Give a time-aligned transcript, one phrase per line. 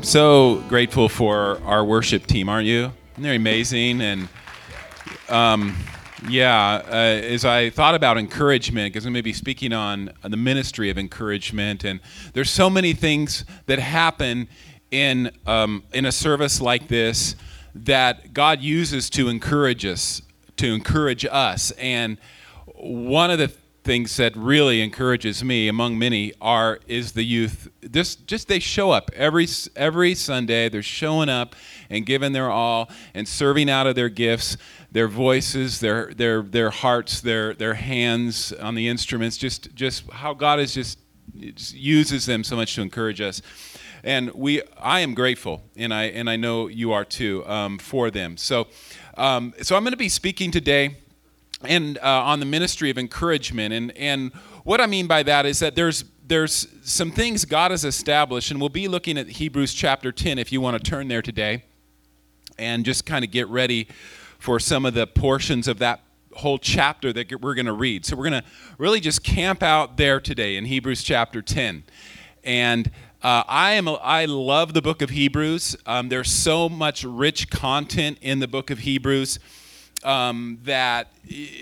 [0.00, 2.90] I'm so grateful for our worship team, aren't you?
[3.18, 4.00] They're amazing?
[4.00, 4.28] And
[5.28, 5.76] um,
[6.26, 10.38] yeah, uh, as I thought about encouragement, because I'm going to be speaking on the
[10.38, 12.00] ministry of encouragement, and
[12.32, 14.48] there's so many things that happen
[14.90, 17.36] in um, in a service like this
[17.74, 20.22] that God uses to encourage us,
[20.56, 22.16] to encourage us, and
[22.74, 23.52] one of the
[23.82, 27.68] things that really encourages me among many are is the youth.
[27.80, 31.56] This just they show up every every sunday they're showing up
[31.88, 34.56] and giving their all and serving out of their gifts
[34.92, 40.34] their voices their their their hearts their their hands on the instruments just just how
[40.34, 40.98] god is just,
[41.38, 43.40] just uses them so much to encourage us.
[44.04, 48.10] And we i am grateful and i and i know you are too um, for
[48.10, 48.36] them.
[48.36, 48.68] So
[49.16, 50.96] um, so i'm going to be speaking today
[51.62, 53.74] and uh, on the ministry of encouragement.
[53.74, 54.32] And, and
[54.64, 58.60] what I mean by that is that there's, there's some things God has established, and
[58.60, 61.64] we'll be looking at Hebrews chapter 10 if you want to turn there today
[62.58, 63.88] and just kind of get ready
[64.38, 66.00] for some of the portions of that
[66.34, 68.06] whole chapter that we're going to read.
[68.06, 71.84] So we're going to really just camp out there today in Hebrews chapter 10.
[72.44, 72.90] And
[73.22, 75.76] uh, I am a, I love the book of Hebrews.
[75.84, 79.38] Um, there's so much rich content in the book of Hebrews
[80.02, 81.08] um, that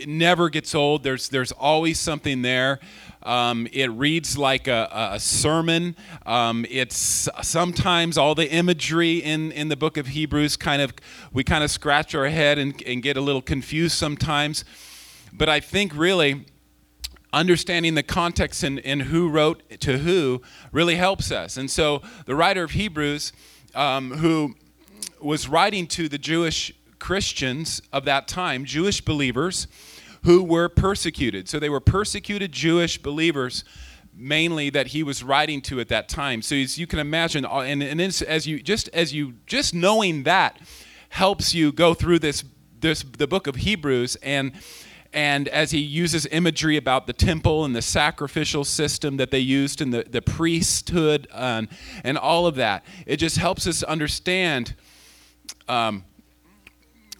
[0.06, 1.02] never gets old.
[1.02, 2.80] There's there's always something there.
[3.22, 5.96] Um, it reads like a, a sermon.
[6.24, 10.94] Um, it's sometimes all the imagery in, in the book of Hebrews kind of
[11.32, 14.64] we kind of scratch our head and, and get a little confused sometimes.
[15.32, 16.46] But I think really
[17.32, 20.40] understanding the context and, and who wrote to who
[20.72, 21.56] really helps us.
[21.56, 23.32] And so the writer of Hebrews,
[23.74, 24.54] um, who
[25.20, 29.66] was writing to the Jewish Christians of that time, Jewish believers,
[30.24, 31.48] who were persecuted.
[31.48, 33.64] So they were persecuted Jewish believers
[34.18, 36.42] mainly that he was writing to at that time.
[36.42, 40.24] So as you can imagine, uh, and, and as you just as you just knowing
[40.24, 40.58] that
[41.10, 42.44] helps you go through this
[42.80, 44.52] this the book of Hebrews and
[45.12, 49.80] and as he uses imagery about the temple and the sacrificial system that they used
[49.80, 51.68] and the, the priesthood and,
[52.04, 54.74] and all of that, it just helps us understand
[55.66, 56.04] um,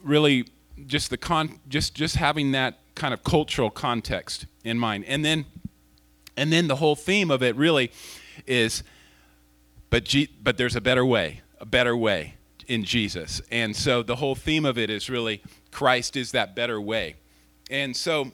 [0.09, 0.47] really
[0.87, 5.05] just the con just just having that kind of cultural context in mind.
[5.07, 5.47] And then
[6.37, 7.91] and then the whole theme of it really
[8.47, 8.83] is
[9.91, 12.35] but G, but there's a better way a better way
[12.67, 13.41] in Jesus.
[13.51, 17.17] And so the whole theme of it is really Christ is that better way.
[17.71, 18.33] And so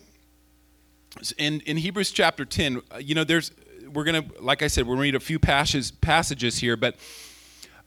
[1.38, 3.52] in in Hebrews chapter 10 uh, you know there's
[3.92, 6.96] we're to like I said we're to read a few passages passages here but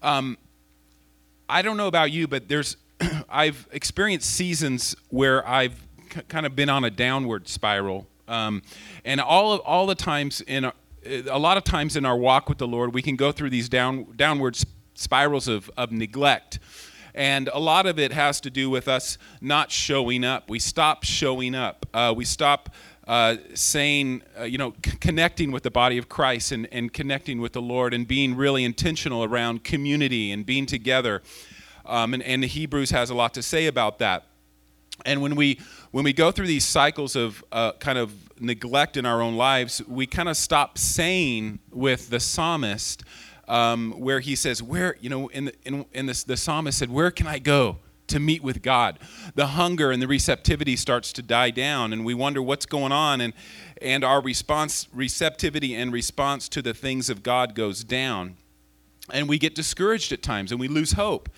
[0.01, 0.37] um
[1.49, 2.77] I don't know about you but there's
[3.29, 5.85] I've experienced seasons where I've
[6.27, 8.61] kind of been on a downward spiral, um,
[9.05, 10.73] and all of, all the times in a,
[11.05, 13.69] a, lot of times in our walk with the Lord, we can go through these
[13.69, 14.57] down downward
[14.95, 16.59] spirals of, of neglect.
[17.13, 20.49] And a lot of it has to do with us not showing up.
[20.49, 21.87] We stop showing up.
[21.91, 22.69] Uh, we stop
[23.07, 27.39] uh, saying, uh, you know, c- connecting with the body of Christ and, and connecting
[27.39, 31.23] with the Lord and being really intentional around community and being together.
[31.87, 34.25] Um, and, and Hebrews has a lot to say about that.
[35.05, 35.59] And when we
[35.91, 38.11] when we go through these cycles of uh, kind of
[38.41, 43.03] neglect in our own lives, we kind of stop saying with the psalmist,
[43.47, 46.89] um, where he says, "Where you know," in the, in, in this, the psalmist said,
[46.89, 47.77] "Where can I go?"
[48.07, 48.99] to meet with God.
[49.35, 53.21] The hunger and the receptivity starts to die down, and we wonder what's going on,
[53.21, 53.33] and,
[53.81, 58.37] and our response, receptivity and response to the things of God goes down.
[59.11, 61.29] And we get discouraged at times, and we lose hope.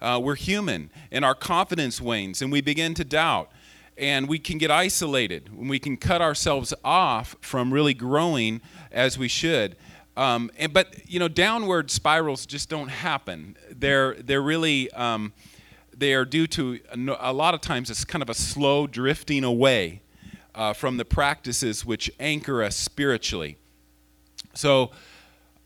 [0.00, 3.50] Uh, we're human, and our confidence wanes, and we begin to doubt.
[3.98, 8.60] And we can get isolated, and we can cut ourselves off from really growing
[8.92, 9.76] as we should.
[10.16, 13.56] Um, and, but you know, downward spirals just don't happen.
[13.70, 15.32] They're they're really um,
[15.96, 20.02] they are due to a, lot of times it's kind of a slow drifting away
[20.54, 23.56] uh, from the practices which anchor us spiritually.
[24.54, 24.90] So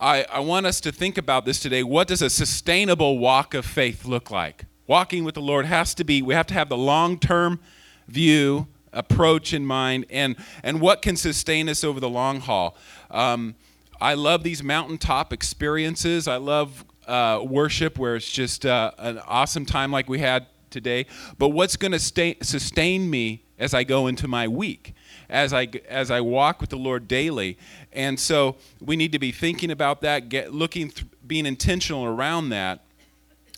[0.00, 1.82] I, I want us to think about this today.
[1.82, 4.64] What does a sustainable walk of faith look like?
[4.86, 7.60] Walking with the Lord has to be, we have to have the long term
[8.08, 12.78] view, approach in mind, and, and what can sustain us over the long haul.
[13.10, 13.54] Um,
[14.00, 16.26] I love these mountaintop experiences.
[16.26, 21.04] I love uh, worship where it's just uh, an awesome time like we had today.
[21.36, 24.94] But what's going to sustain me as I go into my week?
[25.30, 27.56] As I as I walk with the Lord daily.
[27.92, 32.50] And so we need to be thinking about that, get looking, th- being intentional around
[32.50, 32.84] that.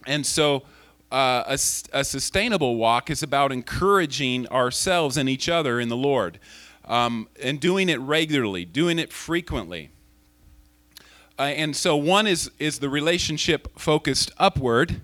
[0.06, 0.62] And so
[1.10, 1.58] uh, a,
[1.92, 6.38] a, sustainable walk is about encouraging ourselves and each other in the Lord,
[6.86, 9.90] um, and doing it regularly, doing it frequently.
[11.38, 15.02] uh, and so one is is the relationship focused upward,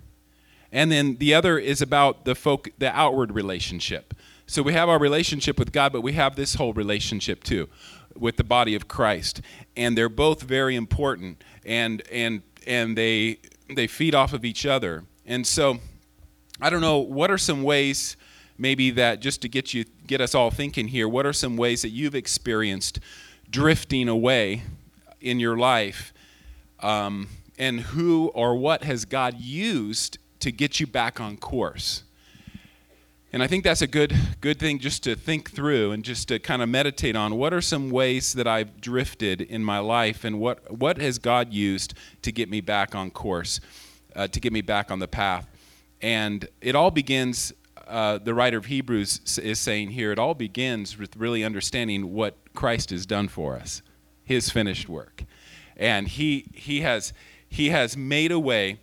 [0.73, 4.14] and then the other is about the folk the outward relationship.
[4.50, 7.69] So we have our relationship with God, but we have this whole relationship too
[8.17, 9.43] with the body of Christ,
[9.77, 15.05] and they're both very important, and and and they they feed off of each other.
[15.27, 15.81] And so,
[16.62, 18.17] I don't know what are some ways
[18.56, 21.06] maybe that just to get you get us all thinking here.
[21.06, 23.00] What are some ways that you've experienced
[23.50, 24.62] drifting away
[25.21, 26.15] in your life,
[26.81, 27.29] um,
[27.59, 32.05] and who or what has God used to get you back on course?
[33.33, 36.39] And I think that's a good good thing just to think through and just to
[36.39, 40.41] kind of meditate on what are some ways that I've drifted in my life and
[40.41, 43.61] what what has God used to get me back on course,
[44.17, 45.47] uh, to get me back on the path.
[46.01, 47.53] And it all begins
[47.89, 52.37] uh, the writer of Hebrews is saying here, it all begins with really understanding what
[52.55, 53.83] Christ has done for us,
[54.25, 55.25] his finished work.
[55.77, 57.13] And he, he, has,
[57.49, 58.79] he has made a way,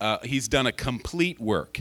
[0.00, 1.80] uh, he's done a complete work.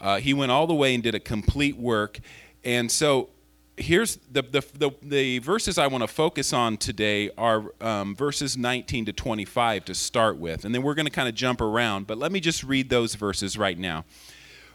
[0.00, 2.20] Uh, he went all the way and did a complete work.
[2.64, 3.30] And so
[3.76, 8.56] here's the, the, the, the verses I want to focus on today are um, verses
[8.56, 10.64] 19 to 25 to start with.
[10.64, 13.14] And then we're going to kind of jump around, but let me just read those
[13.14, 14.04] verses right now.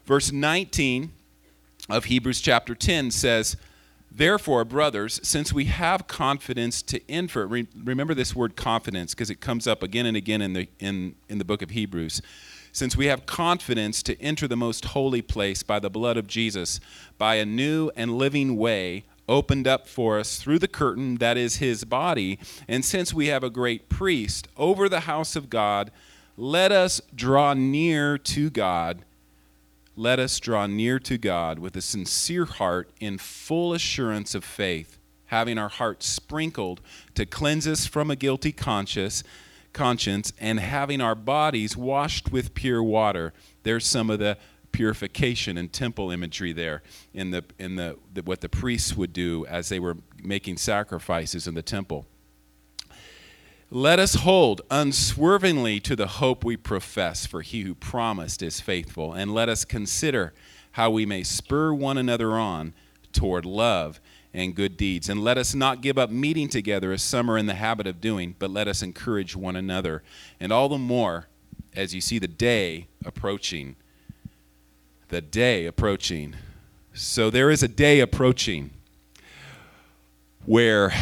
[0.06, 1.12] Verse 19
[1.90, 3.58] of Hebrews chapter 10 says,
[4.12, 9.68] Therefore, brothers, since we have confidence to enter, remember this word confidence because it comes
[9.68, 12.22] up again and again in the, in, in the book of Hebrews
[12.72, 16.80] since we have confidence to enter the most holy place by the blood of Jesus,
[17.18, 21.58] by a new and living way opened up for us through the curtain that is
[21.58, 25.92] his body, and since we have a great priest over the house of God,
[26.36, 29.04] let us draw near to God.
[29.96, 34.98] Let us draw near to God with a sincere heart in full assurance of faith,
[35.28, 36.82] having our hearts sprinkled
[37.16, 39.24] to cleanse us from a guilty conscience
[39.74, 43.34] conscience and having our bodies washed with pure water.
[43.64, 44.38] There's some of the
[44.72, 46.84] purification and temple imagery there
[47.14, 51.48] in the in the, the, what the priests would do as they were making sacrifices
[51.48, 52.06] in the temple.
[53.72, 59.14] Let us hold unswervingly to the hope we profess, for he who promised is faithful,
[59.14, 60.34] and let us consider
[60.72, 62.74] how we may spur one another on
[63.12, 64.00] toward love
[64.34, 65.10] and good deeds.
[65.10, 68.00] And let us not give up meeting together as some are in the habit of
[68.00, 70.04] doing, but let us encourage one another.
[70.40, 71.28] And all the more
[71.76, 73.76] as you see the day approaching.
[75.10, 76.36] The day approaching.
[76.94, 78.72] So there is a day approaching
[80.46, 80.94] where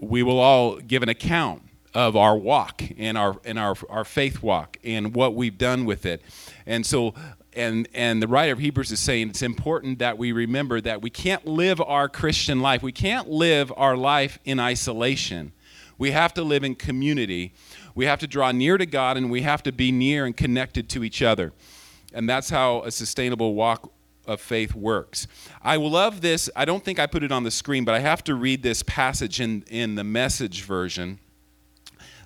[0.00, 1.62] we will all give an account
[1.94, 6.06] of our walk and our and our, our faith walk and what we've done with
[6.06, 6.22] it.
[6.66, 7.14] And so
[7.58, 11.10] and and the writer of Hebrews is saying it's important that we remember that we
[11.10, 12.82] can't live our Christian life.
[12.82, 15.52] We can't live our life in isolation.
[15.98, 17.52] We have to live in community.
[17.94, 20.88] We have to draw near to God and we have to be near and connected
[20.90, 21.52] to each other.
[22.14, 23.92] And that's how a sustainable walk
[24.24, 25.26] of faith works.
[25.60, 26.48] I love this.
[26.54, 28.82] I don't think I put it on the screen, but I have to read this
[28.84, 31.18] passage in, in the message version.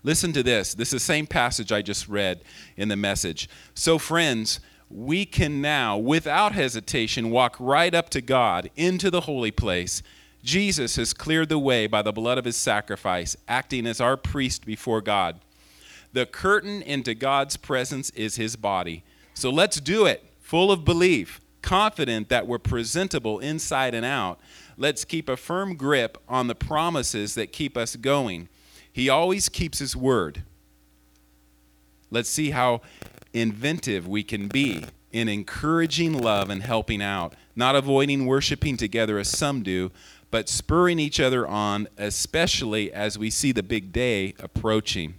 [0.03, 0.75] Listen to this.
[0.75, 2.43] This is the same passage I just read
[2.77, 3.49] in the message.
[3.75, 4.61] So, friends,
[4.93, 10.03] we can now, without hesitation, walk right up to God into the holy place.
[10.45, 14.67] Jesus has cleared the way by the blood of his sacrifice, acting as our priest
[14.67, 15.41] before God.
[16.13, 19.03] The curtain into God's presence is his body.
[19.35, 24.41] So let's do it, full of belief, confident that we're presentable inside and out.
[24.77, 28.49] Let's keep a firm grip on the promises that keep us going.
[28.93, 30.43] He always keeps his word.
[32.11, 32.83] Let's see how
[33.33, 39.29] inventive we can be in encouraging love and helping out, not avoiding worshiping together as
[39.29, 39.91] some do,
[40.31, 45.15] but spurring each other on, especially as we see the big day approaching.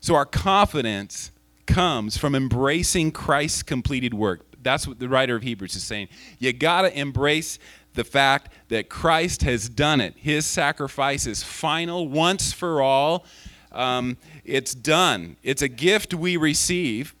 [0.00, 1.30] So our confidence
[1.66, 4.44] comes from embracing Christ's completed work.
[4.62, 6.08] That's what the writer of Hebrews is saying.
[6.40, 7.58] You got to embrace
[7.94, 10.14] the fact that Christ has done it.
[10.16, 13.24] His sacrifice is final once for all.
[13.70, 15.36] Um, it's done.
[15.42, 17.14] It's a gift we receive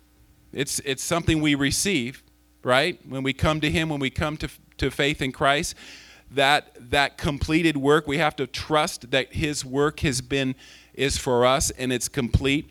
[0.52, 2.22] it's, it's something we receive,
[2.62, 2.98] right?
[3.08, 5.74] When we come to Him, when we come to, to faith in Christ,
[6.30, 10.54] that, that completed work, we have to trust that His work has been,
[10.94, 12.70] is for us and it's complete.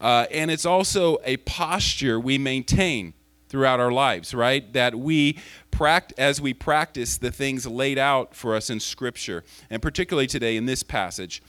[0.00, 3.14] Uh, and it's also a posture we maintain
[3.48, 4.72] throughout our lives, right?
[4.72, 5.38] That we
[5.70, 10.56] pract- as we practice the things laid out for us in Scripture, and particularly today
[10.56, 11.42] in this passage.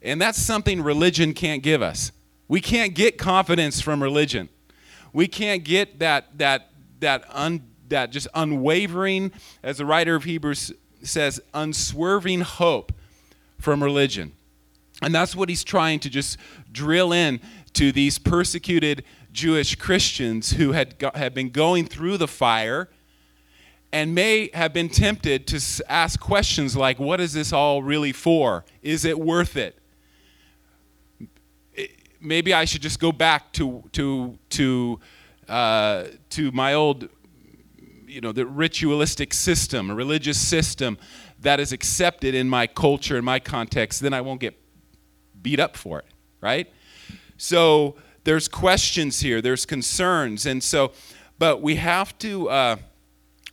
[0.00, 2.10] And that's something religion can't give us.
[2.48, 4.48] We can't get confidence from religion.
[5.12, 10.72] We can't get that that that un, that just unwavering, as the writer of Hebrews
[11.02, 12.92] says, unswerving hope
[13.58, 14.32] from religion.
[15.02, 16.38] And that's what he's trying to just
[16.70, 17.40] drill in
[17.74, 22.88] to these persecuted Jewish Christians who had, go, had been going through the fire
[23.92, 28.64] and may have been tempted to ask questions like, What is this all really for?
[28.82, 29.78] Is it worth it?
[32.22, 35.00] Maybe I should just go back to, to, to,
[35.48, 37.08] uh, to my old,
[38.06, 40.98] you know, the ritualistic system, a religious system
[41.40, 44.54] that is accepted in my culture, in my context, then I won't get
[45.42, 46.06] beat up for it,
[46.40, 46.72] right?
[47.36, 50.92] So there's questions here, there's concerns, and so,
[51.38, 52.76] but we have to uh,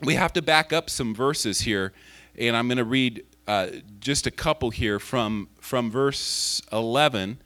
[0.01, 1.91] we have to back up some verses here,
[2.37, 3.67] and I'm going to read uh,
[3.99, 7.41] just a couple here from from verse 11,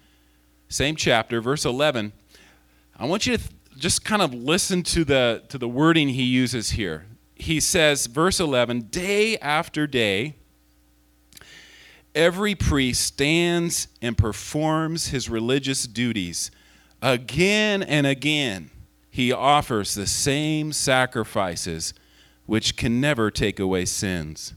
[0.74, 2.14] same chapter, verse 11.
[2.98, 6.24] I want you to th- just kind of listen to the to the wording he
[6.24, 7.06] uses here.
[7.36, 10.36] He says, verse 11, day after day
[12.16, 16.52] every priest stands and performs his religious duties.
[17.02, 18.70] Again and again,
[19.10, 21.94] he offers the same sacrifices
[22.46, 24.54] which can never take away sins.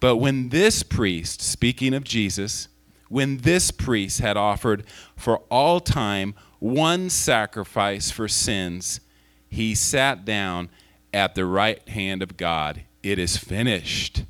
[0.00, 2.68] But when this priest, speaking of Jesus,
[3.08, 4.84] when this priest had offered
[5.16, 9.00] for all time one sacrifice for sins,
[9.48, 10.68] he sat down
[11.12, 12.82] at the right hand of God.
[13.02, 14.24] It is finished.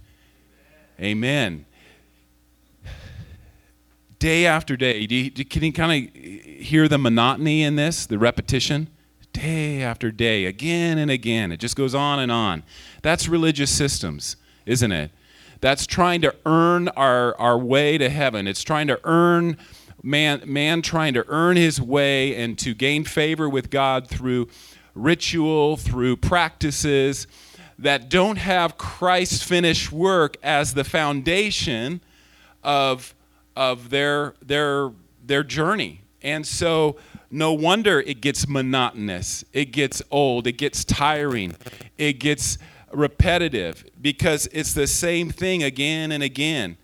[1.00, 1.64] Amen
[4.18, 5.06] day after day.
[5.06, 8.88] Do you, can you kind of hear the monotony in this, the repetition?
[9.32, 11.52] Day after day, again and again.
[11.52, 12.64] It just goes on and on.
[13.02, 15.10] That's religious systems, isn't it?
[15.60, 18.46] That's trying to earn our, our way to heaven.
[18.46, 19.56] It's trying to earn
[20.02, 24.48] man, man trying to earn his way and to gain favor with God through
[24.94, 27.26] ritual, through practices
[27.78, 32.00] that don't have Christ's finished work as the foundation
[32.62, 33.14] of
[33.56, 34.92] of their their
[35.24, 36.02] their journey.
[36.22, 36.96] And so
[37.30, 39.44] no wonder it gets monotonous.
[39.52, 41.54] It gets old, it gets tiring.
[41.96, 42.58] It gets
[42.92, 46.76] repetitive because it's the same thing again and again.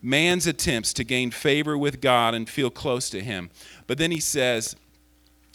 [0.00, 3.50] Man's attempts to gain favor with God and feel close to him.
[3.86, 4.76] But then he says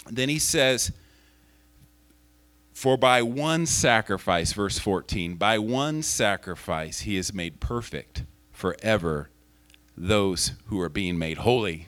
[0.10, 0.92] then he says
[2.78, 9.32] for by one sacrifice, verse 14, by one sacrifice he is made perfect forever
[9.98, 11.88] those who are being made holy.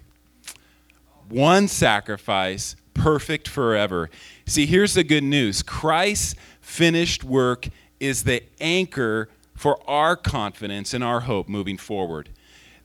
[1.29, 4.09] One sacrifice, perfect forever.
[4.47, 7.69] See, here's the good news Christ's finished work
[7.99, 12.29] is the anchor for our confidence and our hope moving forward.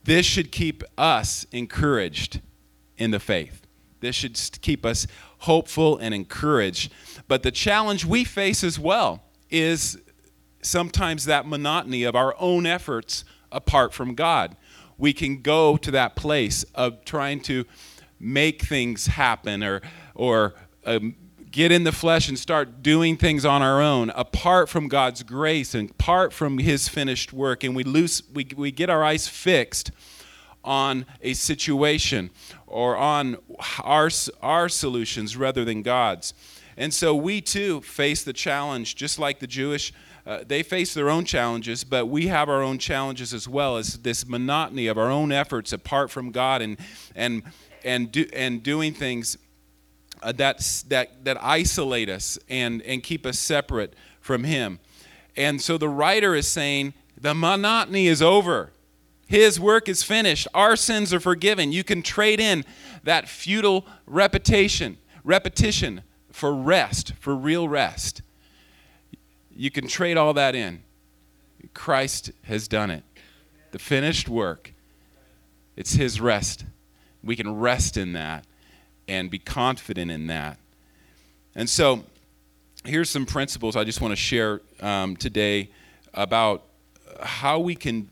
[0.04, 2.40] This should keep us encouraged
[2.99, 3.62] in the faith.
[4.00, 5.06] This should keep us
[5.38, 6.92] hopeful and encouraged.
[7.26, 9.99] But the challenge we face as well is
[10.62, 14.56] sometimes that monotony of our own efforts apart from God
[14.99, 17.64] we can go to that place of trying to
[18.21, 19.83] make things happen or,
[20.14, 20.54] or
[20.87, 21.16] um,
[21.54, 25.73] get in the flesh and start doing things on our own apart from God's grace
[25.73, 27.62] and apart from His finished work.
[27.62, 29.92] And we, lose, we, we get our eyes fixed
[30.64, 32.30] on a situation
[32.66, 33.37] or on
[33.84, 34.11] our,
[34.42, 36.34] our solutions rather than God's.
[36.76, 39.92] And so we too face the challenge, just like the Jewish
[40.26, 43.99] uh, they face their own challenges, but we have our own challenges as well as
[43.99, 46.78] this monotony of our own efforts apart from God and
[47.14, 47.42] and
[47.84, 49.37] and do, and doing things
[50.24, 54.80] uh, that that that isolate us and and keep us separate from Him.
[55.36, 58.70] And so the writer is saying the monotony is over.
[59.26, 60.48] His work is finished.
[60.54, 61.72] Our sins are forgiven.
[61.72, 62.64] You can trade in
[63.04, 68.22] that futile repetition, repetition for rest, for real rest.
[69.54, 70.82] You can trade all that in.
[71.72, 73.02] Christ has done it.
[73.72, 74.72] The finished work.
[75.76, 76.64] It's His rest.
[77.22, 78.46] We can rest in that
[79.08, 80.58] and be confident in that.
[81.54, 82.04] And so,
[82.84, 85.70] here's some principles I just want to share um, today
[86.12, 86.64] about
[87.23, 88.11] how we can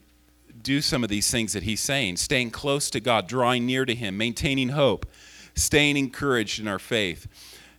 [0.62, 3.94] do some of these things that he's saying staying close to God, drawing near to
[3.94, 5.06] Him, maintaining hope,
[5.54, 7.26] staying encouraged in our faith.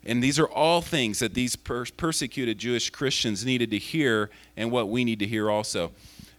[0.05, 4.69] And these are all things that these per- persecuted Jewish Christians needed to hear and
[4.69, 5.91] what we need to hear also.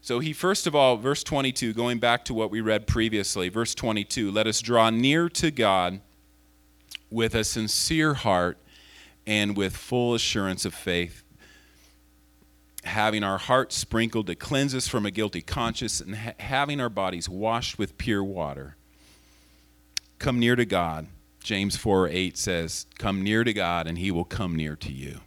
[0.02, 3.74] So, he first of all, verse 22, going back to what we read previously, verse
[3.74, 6.00] 22, let us draw near to God
[7.14, 8.58] with a sincere heart
[9.26, 11.22] and with full assurance of faith,
[12.84, 16.90] having our hearts sprinkled to cleanse us from a guilty conscience, and ha- having our
[16.90, 18.76] bodies washed with pure water.
[20.18, 21.06] Come near to God
[21.44, 25.20] James 4 8 says, Come near to God and he will come near to you.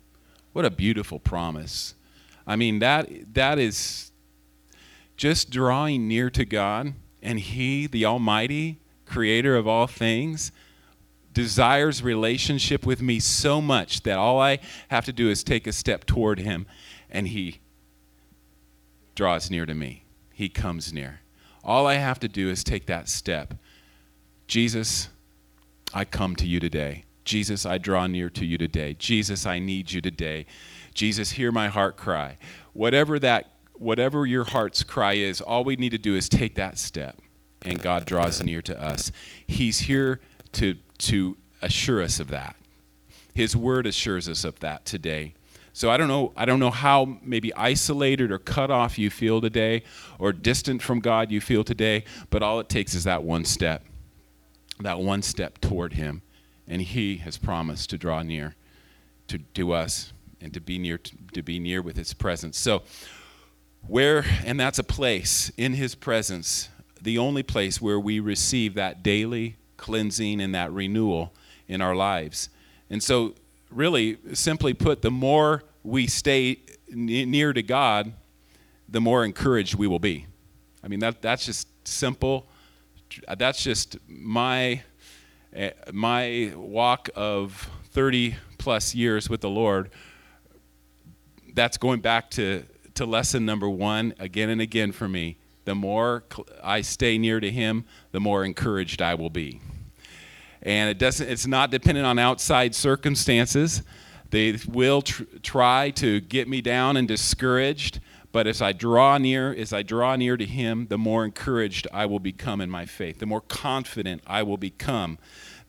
[0.52, 1.94] What a beautiful promise.
[2.46, 4.12] I mean, that, that is
[5.16, 10.52] just drawing near to God and he, the Almighty, creator of all things,
[11.38, 15.72] desires relationship with me so much that all I have to do is take a
[15.72, 16.66] step toward him
[17.12, 17.60] and he
[19.14, 20.04] draws near to me.
[20.34, 21.20] He comes near.
[21.64, 23.54] All I have to do is take that step.
[24.48, 25.10] Jesus,
[25.94, 27.04] I come to you today.
[27.24, 28.96] Jesus, I draw near to you today.
[28.98, 30.48] Jesus, I need you today.
[30.96, 32.40] Jesus, hear my heart cry.
[32.74, 36.80] Whatever that whatever your heart's cry is, all we need to do is take that
[36.80, 37.22] step
[37.62, 39.12] and God draws near to us.
[39.46, 40.20] He's here
[40.54, 42.56] to to assure us of that.
[43.34, 45.34] His word assures us of that today.
[45.74, 49.40] So I don't know I don't know how maybe isolated or cut off you feel
[49.42, 49.84] today
[50.18, 53.84] or distant from God you feel today, but all it takes is that one step.
[54.80, 56.24] That one step toward him
[56.68, 58.56] and he has promised to draw near
[59.28, 62.58] to, to us and to be near to, to be near with his presence.
[62.58, 62.82] So
[63.86, 69.04] where and that's a place in his presence, the only place where we receive that
[69.04, 71.34] daily cleansing and that renewal
[71.68, 72.50] in our lives.
[72.90, 73.36] And so,
[73.70, 78.14] really, simply put, the more we stay near to God,
[78.90, 80.26] the more encouraged we will be.
[80.84, 82.48] I mean, that, that's just simple.
[83.38, 84.84] That's just my,
[85.58, 89.90] uh, my walk of 30 plus years with the Lord.
[91.54, 92.64] That's going back to,
[92.96, 95.38] to lesson number one again and again for me.
[95.66, 96.24] The more
[96.64, 99.60] I stay near to Him, the more encouraged I will be
[100.68, 103.82] and it doesn't it's not dependent on outside circumstances.
[104.30, 108.02] They will tr- try to get me down and discouraged
[108.34, 112.06] but as i draw near as i draw near to him the more encouraged i
[112.06, 113.20] will become in my faith.
[113.20, 115.18] The more confident i will become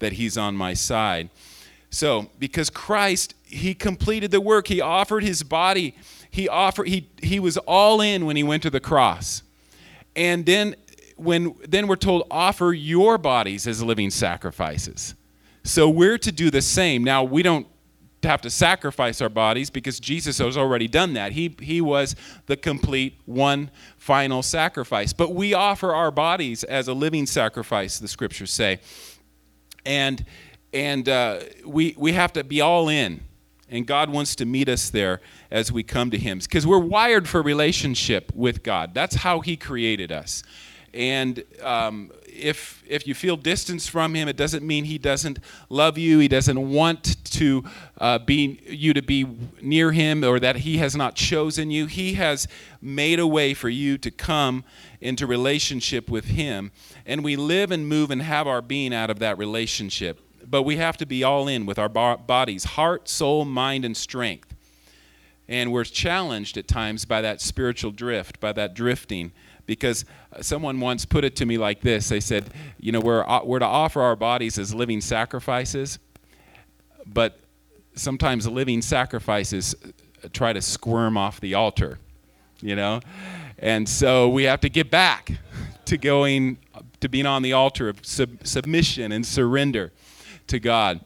[0.00, 1.30] that he's on my side.
[1.90, 4.68] So because christ he completed the work.
[4.68, 5.94] He offered his body.
[6.30, 9.42] He offered he he was all in when he went to the cross.
[10.14, 10.74] And then
[11.18, 15.14] when then we're told offer your bodies as living sacrifices.
[15.64, 17.04] So we're to do the same.
[17.04, 17.66] Now we don't
[18.22, 21.33] have to sacrifice our bodies because Jesus has already done that.
[21.33, 25.12] He he was the complete one final sacrifice.
[25.12, 28.81] But we offer our bodies as a living sacrifice, the scriptures say.
[29.85, 30.24] And
[30.72, 33.20] and uh, we we have to be all in.
[33.70, 37.28] And God wants to meet us there as we come to Him because we're wired
[37.28, 38.94] for relationship with God.
[38.94, 40.42] That's how He created us.
[40.98, 45.96] And um, if if you feel distance from him, it doesn't mean he doesn't love
[45.96, 46.18] you.
[46.18, 47.62] He doesn't want to
[47.98, 49.24] uh, be you to be
[49.62, 51.87] near him, or that he has not chosen you.
[51.87, 52.48] He has
[52.82, 54.64] made a way for you to come
[55.00, 56.72] into relationship with him,
[57.06, 60.20] and we live and move and have our being out of that relationship.
[60.44, 64.52] But we have to be all in with our bodies, heart, soul, mind, and strength.
[65.46, 69.30] And we're challenged at times by that spiritual drift, by that drifting
[69.68, 70.04] because
[70.40, 72.09] someone once put it to me like this.
[72.09, 72.50] They said
[72.81, 76.00] you know we're, uh, we're to offer our bodies as living sacrifices
[77.07, 77.38] but
[77.94, 81.98] sometimes living sacrifices uh, try to squirm off the altar
[82.61, 83.00] you know?
[83.59, 85.33] And so we have to get back
[85.87, 86.59] to going
[87.00, 89.92] to being on the altar of sub- submission and surrender
[90.48, 91.00] to god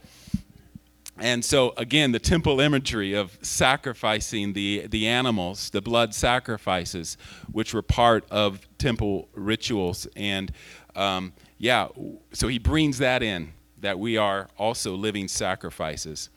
[1.23, 7.17] and so, again, the temple imagery of sacrificing the, the animals, the blood sacrifices,
[7.53, 10.09] which were part of temple rituals.
[10.17, 10.51] And
[10.97, 11.87] um, yeah,
[12.33, 16.29] so he brings that in, that we are also living sacrifices.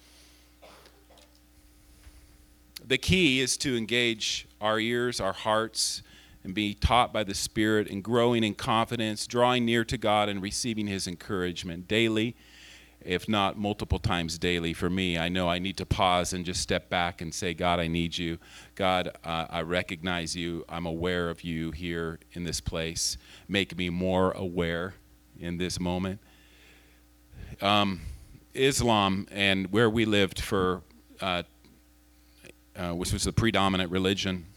[2.88, 6.04] The key is to engage our ears, our hearts,
[6.44, 10.44] and be taught by the Spirit and growing in confidence, drawing near to God and
[10.44, 12.36] receiving His encouragement daily
[13.06, 15.18] if not multiple times daily for me.
[15.18, 18.18] I know I need to pause and just step back and say, God, I need
[18.18, 18.40] you.
[18.74, 20.66] God, uh, I recognize you.
[20.68, 23.18] I'm aware of you here in this place.
[23.48, 24.96] Make me more aware
[25.40, 26.20] in this moment.
[27.62, 28.02] Um,
[28.56, 30.82] Islam and where we lived for,
[31.22, 31.44] uh,
[32.76, 34.48] uh, which was the predominant religion,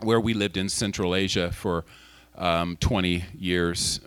[0.00, 1.84] where we lived in Central Asia for
[2.36, 4.00] um, 20 years,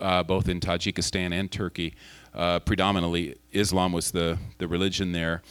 [0.00, 1.94] uh, both in Tajikistan and Turkey
[2.34, 5.42] uh, predominantly Islam was the, the religion there.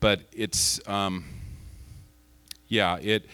[0.00, 1.24] But it's, um,
[2.68, 3.26] yeah, it,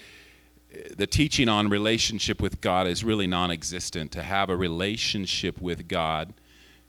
[0.96, 4.12] the teaching on relationship with God is really non existent.
[4.12, 6.34] To have a relationship with God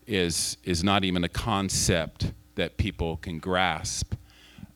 [0.08, 4.14] is, is not even a concept that people can grasp.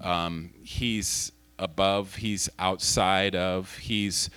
[0.01, 4.29] Um, he's above, he's outside of, he's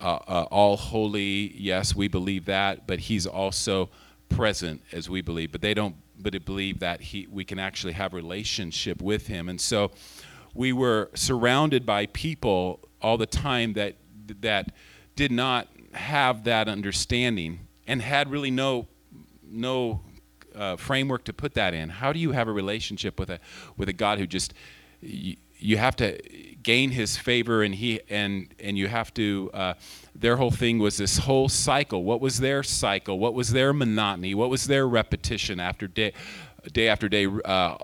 [0.00, 1.52] uh, uh, all holy.
[1.56, 3.90] Yes, we believe that, but he's also
[4.28, 5.52] present as we believe.
[5.52, 9.48] But they don't but to believe that he, we can actually have relationship with him.
[9.48, 9.90] And so
[10.54, 13.96] we were surrounded by people all the time that,
[14.40, 14.72] that
[15.16, 18.88] did not have that understanding and had really no,
[19.42, 20.00] no
[20.54, 21.88] uh, framework to put that in?
[21.88, 23.38] How do you have a relationship with a
[23.76, 24.52] with a God who just
[25.58, 26.18] you, have to
[26.62, 29.50] gain His favor and he and and you have to.
[29.52, 29.74] Uh,
[30.14, 32.02] their whole thing was this whole cycle.
[32.04, 33.18] What was their cycle?
[33.18, 34.34] What was their monotony?
[34.34, 36.12] What was their repetition after day,
[36.72, 37.26] day after day?
[37.26, 37.76] Uh,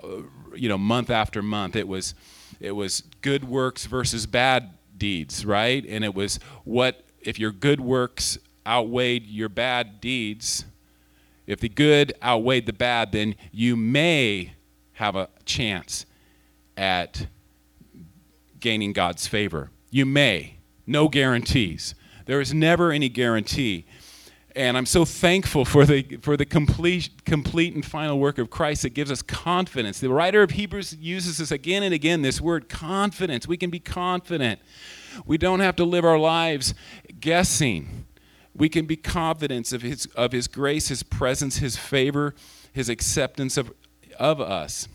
[0.53, 1.75] you know, month after month.
[1.75, 2.13] It was
[2.59, 5.85] it was good works versus bad deeds, right?
[5.87, 10.65] And it was what if your good works outweighed your bad deeds,
[11.47, 14.53] if the good outweighed the bad, then you may
[14.93, 16.05] have a chance
[16.77, 17.27] at
[18.65, 19.69] gaining God's favor.
[19.91, 20.57] You may.
[20.87, 21.93] No guarantees.
[22.25, 23.85] There is never any guarantee.
[24.55, 28.81] And I'm so thankful for the, for the complete, complete and final work of Christ
[28.81, 29.99] that gives us confidence.
[29.99, 33.47] The writer of Hebrews uses this again and again this word confidence.
[33.47, 34.59] We can be confident.
[35.27, 36.73] We don't have to live our lives
[37.19, 38.07] guessing.
[38.55, 42.33] We can be confident of his, of his grace, His presence, His favor,
[42.73, 43.71] His acceptance of,
[44.17, 44.87] of us.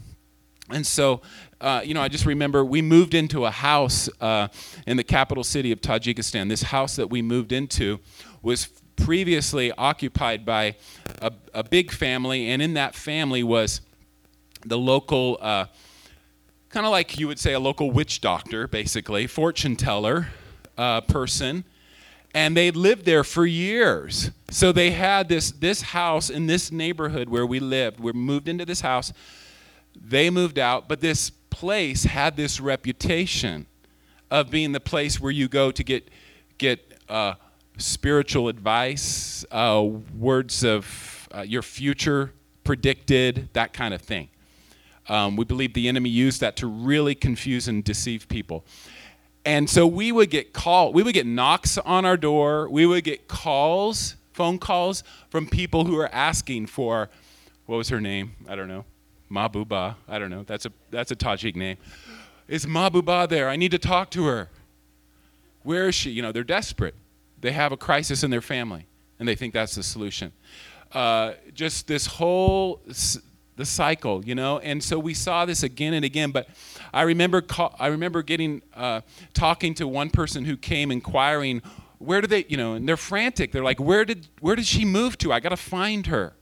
[0.71, 1.21] And so,
[1.61, 4.49] uh, you know, I just remember we moved into a house uh,
[4.87, 6.49] in the capital city of Tajikistan.
[6.49, 8.01] This house that we moved into
[8.42, 10.77] was previously occupied by
[11.20, 13.83] a, a big family, and in that family was
[14.64, 15.66] the local, uh,
[16.70, 20.29] kind of like you would say, a local witch doctor, basically, fortune teller
[20.79, 21.64] uh, person.
[22.33, 24.31] And they lived there for years.
[24.51, 27.99] So they had this, this house in this neighborhood where we lived.
[27.99, 29.12] We moved into this house.
[30.01, 33.66] They moved out, but this place had this reputation
[34.31, 36.09] of being the place where you go to get,
[36.57, 37.35] get uh,
[37.77, 42.33] spiritual advice, uh, words of uh, your future
[42.64, 44.31] predicted, that kind of thing.
[45.07, 48.64] Um, we believe the enemy used that to really confuse and deceive people.
[49.44, 53.05] And so we would get call, we would get knocks on our door, we would
[53.05, 57.11] get calls, phone calls from people who are asking for,
[57.66, 58.33] what was her name?
[58.49, 58.87] I don't know.
[59.31, 59.97] Mabuba.
[60.09, 60.45] I don't know.
[60.45, 61.77] That's a that's a Tajik name.
[62.49, 63.49] Is Mabuba there?
[63.49, 64.49] I need to talk to her.
[65.62, 66.11] Where is she?
[66.11, 66.95] You know, they're desperate.
[67.40, 68.87] They have a crisis in their family,
[69.19, 70.33] and they think that's the solution.
[70.93, 72.81] Uh, just this whole
[73.57, 74.59] the cycle, you know.
[74.59, 76.31] And so we saw this again and again.
[76.33, 76.49] But
[76.93, 79.03] I remember call, I remember getting uh,
[79.35, 81.62] talking to one person who came inquiring,
[81.99, 83.53] where do they, you know, and they're frantic.
[83.53, 85.33] They're like, where did where did she move to?
[85.33, 86.33] I got to find her.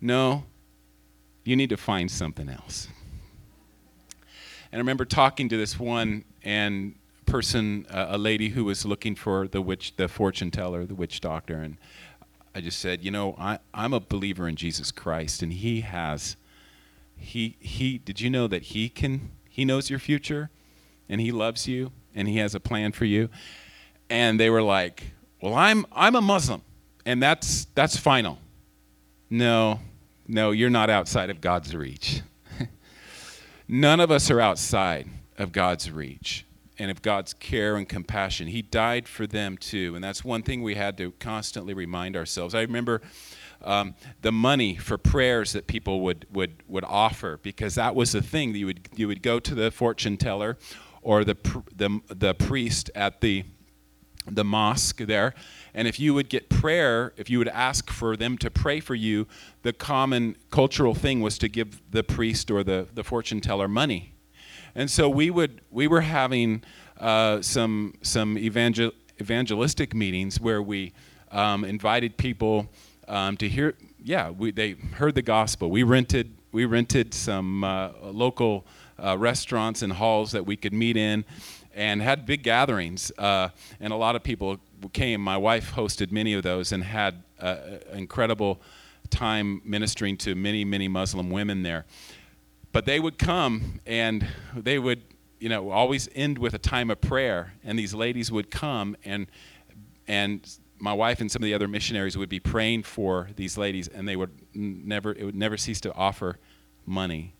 [0.00, 0.44] No,
[1.44, 2.88] you need to find something else.
[4.72, 6.94] And I remember talking to this one and
[7.26, 11.20] person, uh, a lady who was looking for the witch, the fortune teller, the witch
[11.20, 11.76] doctor, and
[12.54, 16.36] I just said, you know, I, I'm a believer in Jesus Christ, and He has,
[17.16, 17.98] He He.
[17.98, 19.30] Did you know that He can?
[19.48, 20.50] He knows your future,
[21.08, 23.28] and He loves you, and He has a plan for you.
[24.08, 26.62] And they were like, well, I'm I'm a Muslim,
[27.06, 28.38] and that's that's final.
[29.28, 29.78] No,
[30.30, 32.22] no, you're not outside of God's reach.
[33.68, 36.46] None of us are outside of God's reach
[36.78, 38.46] and of God's care and compassion.
[38.46, 39.94] He died for them too.
[39.94, 42.54] And that's one thing we had to constantly remind ourselves.
[42.54, 43.02] I remember
[43.62, 48.22] um, the money for prayers that people would, would, would offer because that was the
[48.22, 48.54] thing.
[48.54, 50.58] You would, you would go to the fortune teller
[51.02, 51.36] or the,
[51.74, 53.44] the, the priest at the,
[54.26, 55.34] the mosque there.
[55.74, 58.94] And if you would get prayer, if you would ask for them to pray for
[58.94, 59.26] you,
[59.62, 64.14] the common cultural thing was to give the priest or the, the fortune teller money
[64.74, 66.62] and so we would we were having
[66.98, 70.92] uh, some some evangel- evangelistic meetings where we
[71.32, 72.68] um, invited people
[73.08, 73.74] um, to hear.
[74.02, 75.70] Yeah, we, they heard the gospel.
[75.70, 78.66] We rented we rented some uh, local
[79.02, 81.24] uh, restaurants and halls that we could meet in,
[81.74, 83.12] and had big gatherings.
[83.18, 83.48] Uh,
[83.80, 85.20] and a lot of people came.
[85.20, 87.56] My wife hosted many of those and had uh,
[87.92, 88.60] incredible
[89.10, 91.84] time ministering to many many Muslim women there.
[92.72, 95.02] But they would come and they would,
[95.40, 97.54] you know, always end with a time of prayer.
[97.64, 99.26] And these ladies would come and
[100.06, 100.48] and
[100.80, 104.08] my wife and some of the other missionaries would be praying for these ladies and
[104.08, 106.38] they would never it would never cease to offer
[106.86, 107.34] money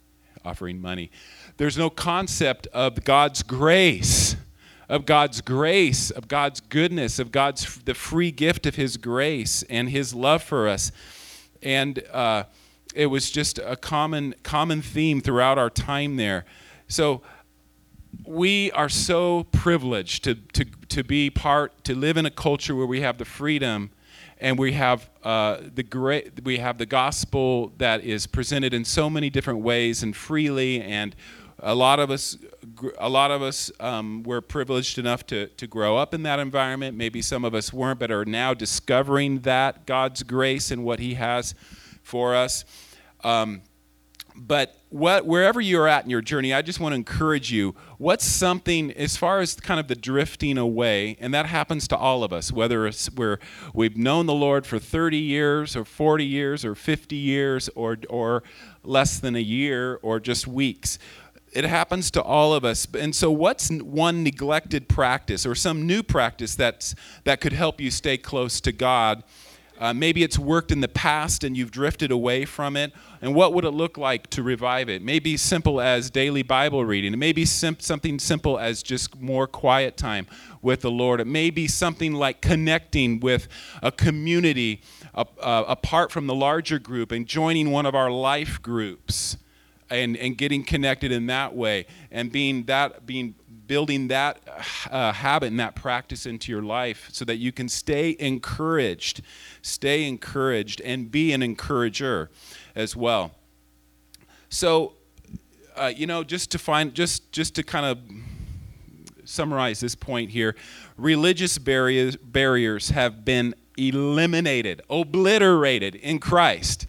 [0.45, 1.11] offering money
[1.57, 4.37] there's no concept of god's grace
[4.91, 9.89] of god's grace of god's goodness of god's the free gift of his grace and
[9.89, 10.93] his love for us
[11.63, 12.45] and uh,
[12.95, 16.45] it was just a common common theme throughout our time there.
[16.89, 17.23] So
[18.25, 22.87] we are so privileged to, to, to be part, to live in a culture where
[22.87, 23.91] we have the freedom
[24.39, 29.09] and we have uh, the great, we have the gospel that is presented in so
[29.09, 30.81] many different ways and freely.
[30.81, 31.15] And
[31.63, 32.37] a lot of us,
[32.99, 36.97] a lot of us um, were privileged enough to, to grow up in that environment.
[36.97, 41.15] Maybe some of us weren't, but are now discovering that God's grace and what He
[41.15, 41.55] has
[42.03, 42.65] for us.
[43.23, 43.63] Um,
[44.35, 47.75] but what, wherever you're at in your journey, I just want to encourage you.
[47.99, 52.25] What's something as far as kind of the drifting away, and that happens to all
[52.25, 53.39] of us, whether it's where
[53.75, 58.43] we've known the Lord for 30 years or 40 years or 50 years or or
[58.83, 60.99] less than a year or just weeks.
[61.53, 62.87] It happens to all of us.
[62.99, 67.91] And so, what's one neglected practice or some new practice that's, that could help you
[67.91, 69.25] stay close to God?
[69.81, 72.93] Uh, maybe it's worked in the past and you've drifted away from it.
[73.23, 75.01] And what would it look like to revive it?
[75.01, 77.15] Maybe simple as daily Bible reading.
[77.15, 80.27] It may be sim- something simple as just more quiet time
[80.61, 81.19] with the Lord.
[81.19, 83.49] It may be something like connecting with
[83.83, 84.83] a community
[85.15, 89.39] uh, uh, apart from the larger group and joining one of our life groups
[89.91, 93.35] and, and getting connected in that way and being that being
[93.67, 94.41] building that
[94.91, 99.23] uh, habit and that practice into your life so that you can stay encouraged
[99.63, 102.31] stay encouraged and be an encourager
[102.75, 103.33] as well.
[104.49, 104.95] So
[105.77, 107.99] uh, you know just to find just just to kind of
[109.25, 110.57] summarize this point here
[110.97, 116.87] religious barriers barriers have been eliminated obliterated in christ.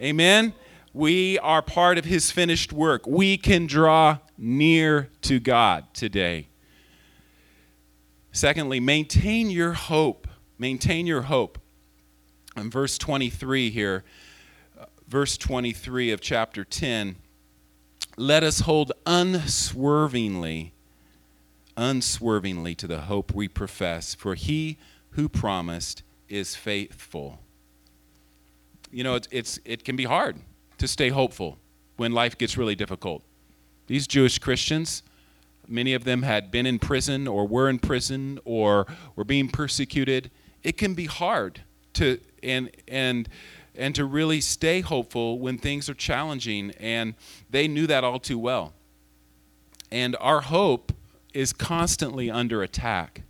[0.00, 0.52] Amen
[0.98, 3.06] we are part of his finished work.
[3.06, 6.48] We can draw near to God today.
[8.32, 10.26] Secondly, maintain your hope.
[10.58, 11.60] Maintain your hope.
[12.56, 14.02] In verse 23 here,
[14.76, 17.14] uh, verse 23 of chapter 10,
[18.16, 20.72] let us hold unswervingly,
[21.76, 24.78] unswervingly to the hope we profess, for he
[25.10, 27.38] who promised is faithful.
[28.90, 30.40] You know, it's, it's, it can be hard
[30.78, 31.58] to stay hopeful
[31.96, 33.22] when life gets really difficult.
[33.86, 35.02] These Jewish Christians,
[35.66, 38.86] many of them had been in prison or were in prison or
[39.16, 40.30] were being persecuted.
[40.62, 41.62] It can be hard
[41.94, 43.28] to and and
[43.74, 47.14] and to really stay hopeful when things are challenging and
[47.50, 48.72] they knew that all too well.
[49.90, 50.92] And our hope
[51.32, 53.22] is constantly under attack.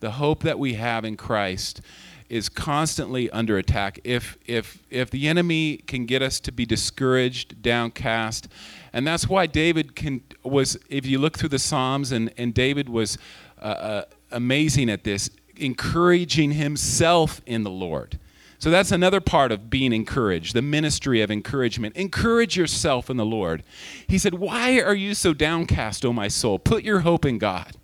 [0.00, 1.80] The hope that we have in Christ
[2.28, 4.00] is constantly under attack.
[4.04, 8.48] If if if the enemy can get us to be discouraged, downcast,
[8.92, 10.78] and that's why David can was.
[10.88, 13.18] If you look through the Psalms, and and David was
[13.60, 18.18] uh, uh, amazing at this, encouraging himself in the Lord.
[18.60, 21.96] So that's another part of being encouraged, the ministry of encouragement.
[21.96, 23.62] Encourage yourself in the Lord.
[24.08, 26.58] He said, Why are you so downcast, O my soul?
[26.58, 27.76] Put your hope in God.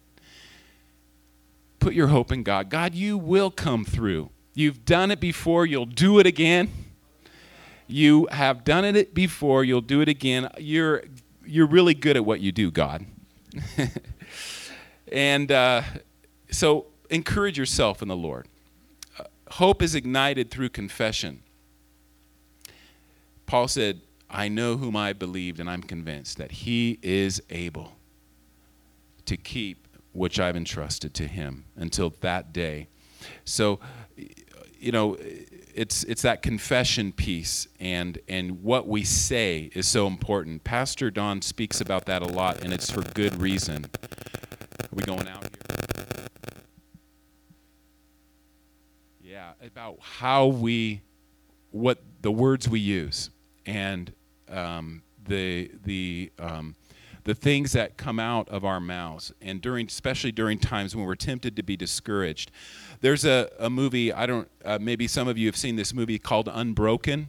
[1.78, 2.70] Put your hope in God.
[2.70, 4.30] God, you will come through.
[4.54, 6.70] You've done it before, you'll do it again.
[7.86, 10.48] You have done it before, you'll do it again.
[10.58, 11.02] You're,
[11.44, 13.04] you're really good at what you do, God.
[15.12, 15.82] and uh,
[16.50, 18.48] so encourage yourself in the Lord.
[19.18, 21.42] Uh, hope is ignited through confession.
[23.46, 27.92] Paul said, I know whom I believed, and I'm convinced that he is able
[29.26, 32.88] to keep which I've entrusted to him until that day.
[33.44, 33.80] So
[34.84, 35.16] you know,
[35.74, 40.62] it's it's that confession piece and and what we say is so important.
[40.62, 43.86] Pastor Don speaks about that a lot, and it's for good reason.
[43.86, 46.26] Are we going out here?
[49.22, 51.00] Yeah, about how we,
[51.70, 53.30] what the words we use,
[53.64, 54.12] and
[54.50, 56.74] um, the the um,
[57.24, 61.14] the things that come out of our mouths, and during especially during times when we're
[61.14, 62.50] tempted to be discouraged.
[63.00, 66.18] There's a, a movie, I don't, uh, maybe some of you have seen this movie
[66.18, 67.28] called Unbroken.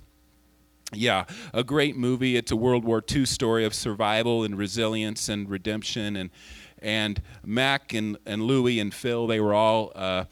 [0.94, 2.36] Yeah, a great movie.
[2.36, 6.16] It's a World War II story of survival and resilience and redemption.
[6.16, 6.30] And,
[6.80, 10.26] and Mac and, and Louie and Phil, they were all uh,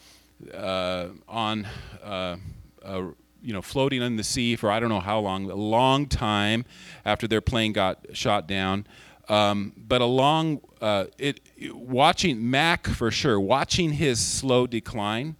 [0.54, 1.68] uh, on,
[2.04, 2.38] uh,
[2.86, 6.66] you know, floating in the sea for I don't know how long, a long time
[7.04, 8.86] after their plane got shot down.
[9.30, 11.40] Um, but along uh, it,
[11.74, 15.36] watching Mac for sure, watching his slow decline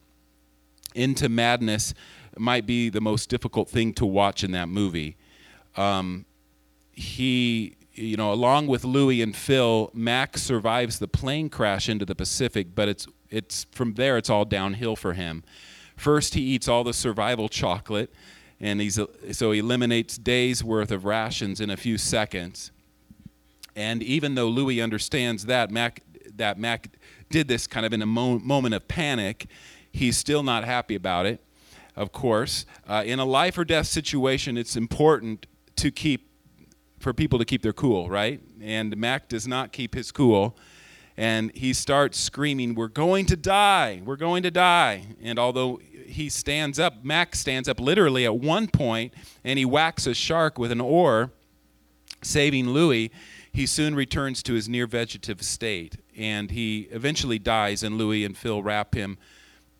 [0.96, 1.94] into madness
[2.38, 5.18] might be the most difficult thing to watch in that movie.
[5.76, 6.26] Um,
[6.92, 12.16] he, you know, along with Louie and Phil, Mac survives the plane crash into the
[12.16, 15.44] Pacific, but it's it's from there it's all downhill for him.
[15.98, 18.14] First, he eats all the survival chocolate,
[18.60, 19.00] and he's
[19.32, 22.72] so he eliminates days worth of rations in a few seconds.
[23.76, 26.04] And even though Louis understands that Mac,
[26.36, 26.90] that Mac
[27.30, 29.48] did this kind of in a mo- moment of panic,
[29.92, 31.44] he's still not happy about it,
[31.96, 32.66] of course.
[32.88, 36.30] Uh, in a life or death situation, it's important to keep,
[37.00, 38.42] for people to keep their cool, right?
[38.62, 40.58] And Mac does not keep his cool.
[41.16, 44.02] And he starts screaming, We're going to die!
[44.04, 45.04] We're going to die!
[45.22, 50.08] And although he stands up, Mac stands up literally at one point, and he whacks
[50.08, 51.32] a shark with an oar,
[52.22, 53.12] saving Louis.
[53.54, 58.36] He soon returns to his near vegetative state, and he eventually dies, and Louis and
[58.36, 59.20] Phil wrap him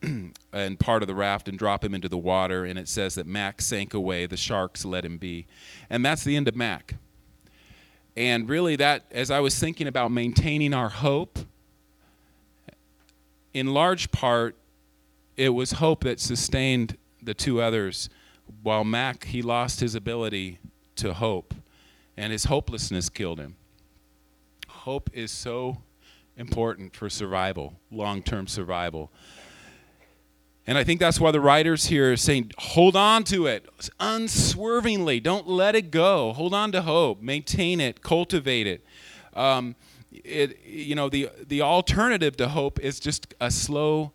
[0.52, 2.64] and part of the raft and drop him into the water.
[2.64, 4.26] And it says that Mac sank away.
[4.26, 5.46] The sharks let him be.
[5.90, 6.94] And that's the end of Mac.
[8.16, 11.40] And really, that, as I was thinking about maintaining our hope,
[13.52, 14.54] in large part,
[15.36, 18.08] it was hope that sustained the two others.
[18.62, 20.60] While Mac, he lost his ability
[20.94, 21.54] to hope,
[22.16, 23.56] and his hopelessness killed him.
[24.84, 25.78] Hope is so
[26.36, 29.10] important for survival, long term survival.
[30.66, 33.66] And I think that's why the writers here are saying, hold on to it
[33.98, 35.20] unswervingly.
[35.20, 36.34] Don't let it go.
[36.34, 37.22] Hold on to hope.
[37.22, 38.02] Maintain it.
[38.02, 38.84] Cultivate it.
[39.32, 39.74] Um,
[40.12, 44.12] it you know, the, the alternative to hope is just a slow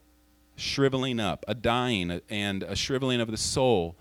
[0.55, 3.95] shriveling up, a dying, and a shriveling of the soul.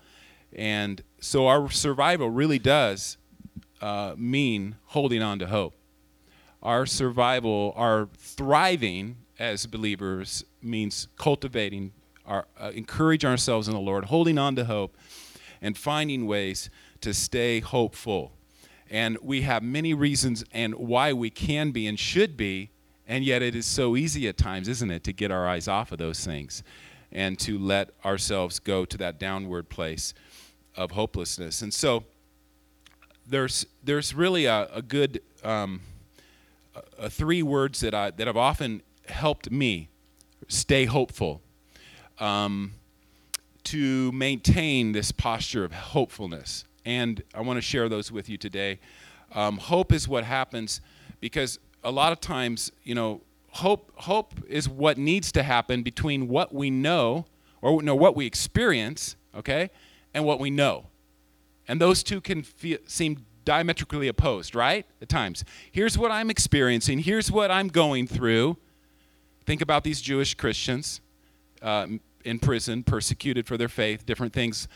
[0.53, 3.17] And so our survival really does
[3.81, 5.73] uh, mean holding on to hope.
[6.61, 11.93] Our survival, our thriving as believers means cultivating
[12.25, 14.95] our, uh, encourage ourselves in the Lord, holding on to hope,
[15.61, 16.69] and finding ways
[17.01, 18.33] to stay hopeful.
[18.89, 22.71] And we have many reasons and why we can be and should be,
[23.07, 25.91] and yet it is so easy at times, isn't it, to get our eyes off
[25.91, 26.63] of those things
[27.11, 30.13] and to let ourselves go to that downward place
[30.75, 31.61] of hopelessness.
[31.61, 32.03] And so
[33.27, 35.81] there's there's really a, a good um,
[36.97, 39.89] a three words that I that have often helped me
[40.47, 41.41] stay hopeful
[42.19, 42.73] um,
[43.65, 46.65] to maintain this posture of hopefulness.
[46.85, 48.79] And I want to share those with you today.
[49.33, 50.81] Um, hope is what happens
[51.19, 56.27] because a lot of times, you know, hope hope is what needs to happen between
[56.27, 57.25] what we know
[57.61, 59.69] or no what we experience, okay,
[60.13, 60.85] and what we know.
[61.67, 64.85] And those two can feel, seem diametrically opposed, right?
[65.01, 65.43] At times.
[65.71, 66.99] Here's what I'm experiencing.
[66.99, 68.57] Here's what I'm going through.
[69.47, 71.01] Think about these Jewish Christians.
[71.59, 71.87] Uh,
[72.23, 74.67] in prison, persecuted for their faith, different things.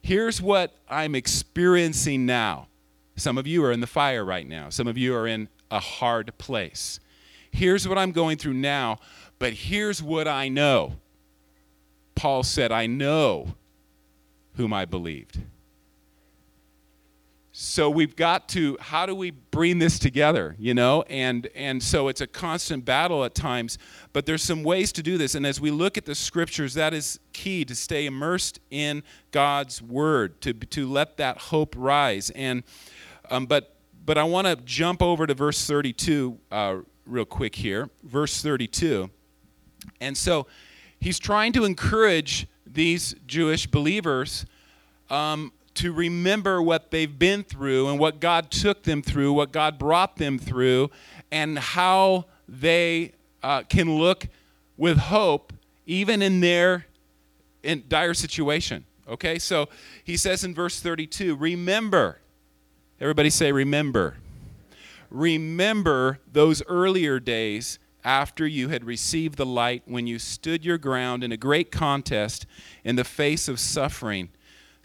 [0.00, 2.68] Here's what I'm experiencing now.
[3.16, 5.78] Some of you are in the fire right now, some of you are in a
[5.78, 7.00] hard place.
[7.50, 8.98] Here's what I'm going through now,
[9.38, 10.94] but here's what I know.
[12.14, 13.54] Paul said, I know
[14.54, 15.38] whom I believed.
[17.58, 21.04] So we've got to how do we bring this together, you know?
[21.08, 23.78] And and so it's a constant battle at times,
[24.12, 25.34] but there's some ways to do this.
[25.34, 29.80] And as we look at the scriptures, that is key to stay immersed in God's
[29.80, 32.28] word, to to let that hope rise.
[32.28, 32.62] And
[33.30, 37.88] um, but but I want to jump over to verse 32 uh, real quick here.
[38.02, 39.08] Verse 32.
[40.02, 40.46] And so
[41.00, 44.44] he's trying to encourage these Jewish believers
[45.08, 49.78] um, to remember what they've been through and what God took them through, what God
[49.78, 50.90] brought them through,
[51.30, 53.12] and how they
[53.42, 54.28] uh, can look
[54.76, 55.52] with hope
[55.86, 56.86] even in their
[57.62, 58.84] in dire situation.
[59.08, 59.68] Okay, so
[60.02, 62.18] he says in verse 32 Remember,
[63.00, 64.16] everybody say, Remember.
[65.08, 71.22] Remember those earlier days after you had received the light when you stood your ground
[71.22, 72.46] in a great contest
[72.84, 74.28] in the face of suffering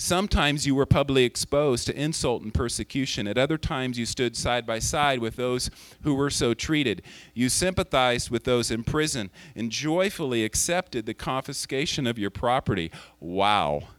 [0.01, 3.27] Sometimes you were publicly exposed to insult and persecution.
[3.27, 5.69] At other times, you stood side by side with those
[6.01, 7.03] who were so treated.
[7.35, 12.91] You sympathized with those in prison and joyfully accepted the confiscation of your property.
[13.19, 13.89] Wow.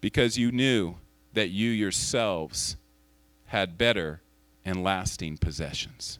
[0.00, 0.96] Because you knew
[1.32, 2.76] that you yourselves
[3.46, 4.20] had better
[4.64, 6.18] and lasting possessions.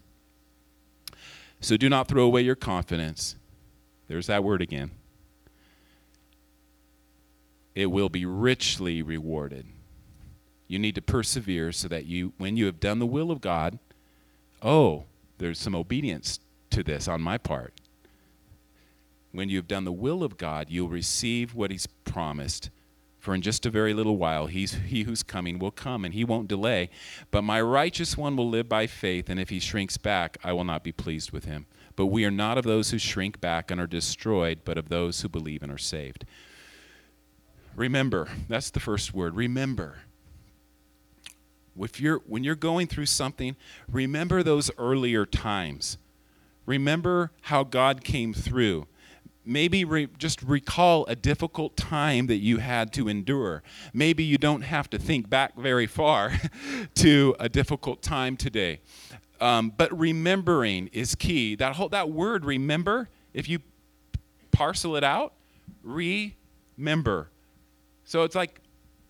[1.60, 3.34] So do not throw away your confidence.
[4.06, 4.92] There's that word again
[7.80, 9.66] it will be richly rewarded.
[10.68, 13.78] You need to persevere so that you, when you have done the will of God,
[14.62, 15.04] oh,
[15.38, 16.40] there's some obedience
[16.70, 17.72] to this on my part.
[19.32, 22.68] When you have done the will of God, you'll receive what He's promised.
[23.18, 26.24] For in just a very little while, he's, he who's coming will come, and he
[26.24, 26.90] won't delay.
[27.30, 30.64] But my righteous one will live by faith, and if he shrinks back, I will
[30.64, 31.66] not be pleased with him.
[31.96, 35.20] But we are not of those who shrink back and are destroyed, but of those
[35.20, 36.24] who believe and are saved.
[37.76, 38.28] Remember.
[38.48, 39.34] That's the first word.
[39.34, 39.98] Remember.
[41.78, 43.56] If you're, when you're going through something,
[43.90, 45.98] remember those earlier times.
[46.66, 48.86] Remember how God came through.
[49.44, 53.62] Maybe re, just recall a difficult time that you had to endure.
[53.94, 56.32] Maybe you don't have to think back very far
[56.96, 58.80] to a difficult time today.
[59.40, 61.54] Um, but remembering is key.
[61.54, 63.60] That whole that word remember, if you
[64.50, 65.32] parcel it out?
[65.82, 67.30] Remember.
[68.10, 68.60] So it's like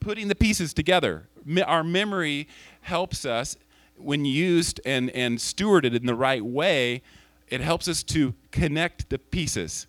[0.01, 1.27] putting the pieces together.
[1.67, 2.49] Our memory
[2.83, 3.57] helps us
[3.97, 7.01] when used and, and stewarded in the right way,
[7.49, 9.87] it helps us to connect the pieces,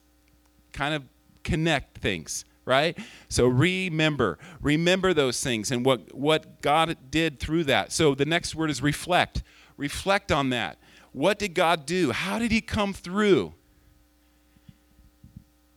[0.72, 1.04] kind of
[1.44, 2.98] connect things, right?
[3.28, 7.92] So remember, remember those things and what, what God did through that.
[7.92, 9.44] So the next word is reflect.
[9.76, 10.80] Reflect on that.
[11.12, 12.14] What did God do?
[12.14, 13.56] How did He come through?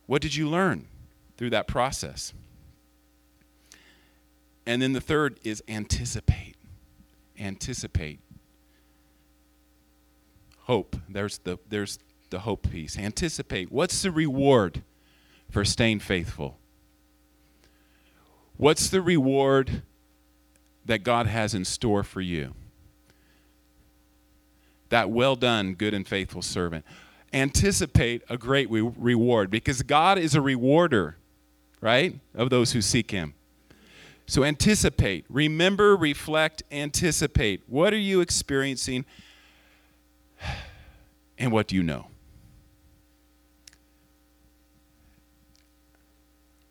[0.05, 0.87] What did you learn
[1.35, 2.31] through that process?
[4.65, 6.55] And then the third is anticipate.
[7.39, 8.19] Anticipate.
[10.61, 10.95] Hope.
[11.07, 11.99] There's the, there's
[12.29, 12.97] the hope piece.
[12.97, 13.71] Anticipate.
[13.71, 14.81] What's the reward
[15.49, 16.57] for staying faithful?
[18.57, 19.83] What's the reward
[20.85, 22.53] that God has in store for you?
[24.89, 26.85] That well done, good and faithful servant.
[27.33, 31.17] Anticipate a great re- reward because God is a rewarder,
[31.81, 33.33] right, of those who seek Him.
[34.27, 37.61] So anticipate, remember, reflect, anticipate.
[37.67, 39.05] What are you experiencing
[41.37, 42.07] and what do you know?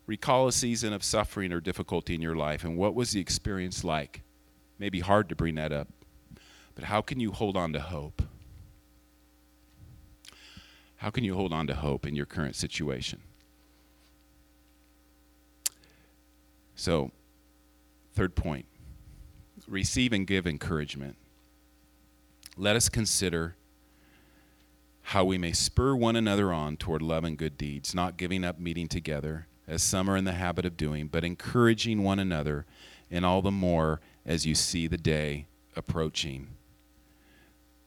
[0.05, 3.83] Recall a season of suffering or difficulty in your life and what was the experience
[3.83, 4.21] like?
[4.77, 5.87] Maybe hard to bring that up,
[6.75, 8.21] but how can you hold on to hope?
[10.97, 13.21] How can you hold on to hope in your current situation?
[16.75, 17.11] So,
[18.15, 18.65] Third point
[19.67, 21.17] receive and give encouragement.
[22.57, 23.55] Let us consider
[25.01, 28.59] how we may spur one another on toward love and good deeds, not giving up
[28.59, 32.65] meeting together, as some are in the habit of doing, but encouraging one another,
[33.11, 35.45] and all the more as you see the day
[35.75, 36.47] approaching.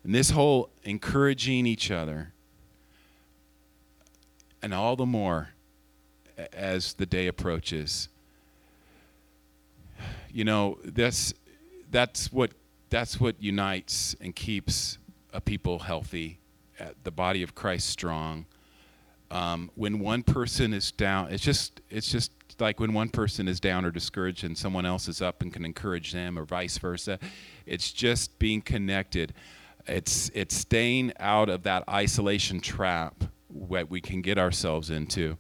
[0.05, 2.33] And this whole encouraging each other,
[4.62, 5.51] and all the more
[6.53, 8.09] as the day approaches,
[10.33, 11.35] you know, that's
[11.91, 12.53] that's what
[12.91, 14.99] that's what unites and keeps
[15.33, 16.39] a people healthy,
[16.81, 18.47] uh, the body of Christ strong.
[19.31, 23.61] Um, when one person is down, it's just it's just like when one person is
[23.61, 27.18] down or discouraged and someone else is up and can encourage them, or vice versa.
[27.66, 29.35] It's just being connected.
[29.87, 33.24] It's it's staying out of that isolation trap
[33.70, 35.37] that we can get ourselves into,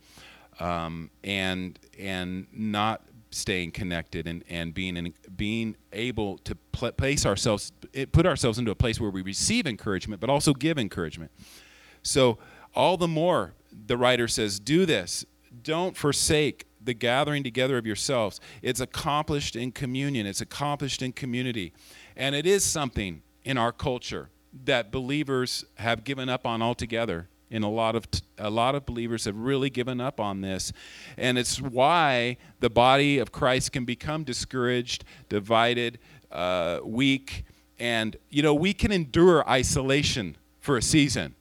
[0.60, 7.26] um, and and not staying connected and, and being in, being able to pl- place
[7.26, 7.72] ourselves
[8.12, 11.30] put ourselves into a place where we receive encouragement but also give encouragement.
[12.02, 12.38] So
[12.74, 13.54] all the more
[13.86, 15.24] the writer says do this.
[15.62, 18.40] Don't forsake the gathering together of yourselves.
[18.62, 20.26] It's accomplished in communion.
[20.26, 21.72] It's accomplished in community.
[22.16, 24.30] And it is something in our culture
[24.64, 28.06] that believers have given up on altogether and a lot of
[28.38, 30.72] a lot of believers have really given up on this.
[31.16, 35.98] And it's why the body of christ can become discouraged divided
[36.30, 37.44] uh, weak.
[37.78, 41.34] And you know we can endure isolation for a season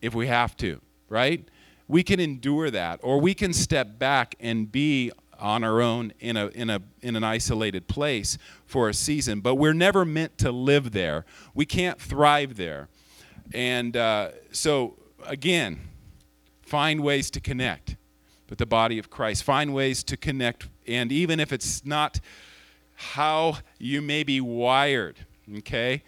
[0.00, 1.44] if we have to right?
[1.86, 3.00] We can endure that.
[3.02, 7.14] Or we can step back and be on our own in a in a in
[7.14, 9.40] an isolated place for a season.
[9.40, 11.24] But we're never meant to live there.
[11.54, 12.88] We can't thrive there.
[13.54, 15.80] And uh, so, again,
[16.62, 17.96] find ways to connect
[18.48, 19.42] with the body of Christ.
[19.44, 20.68] Find ways to connect.
[20.86, 22.20] And even if it's not
[22.94, 25.26] how you may be wired,
[25.58, 26.02] okay?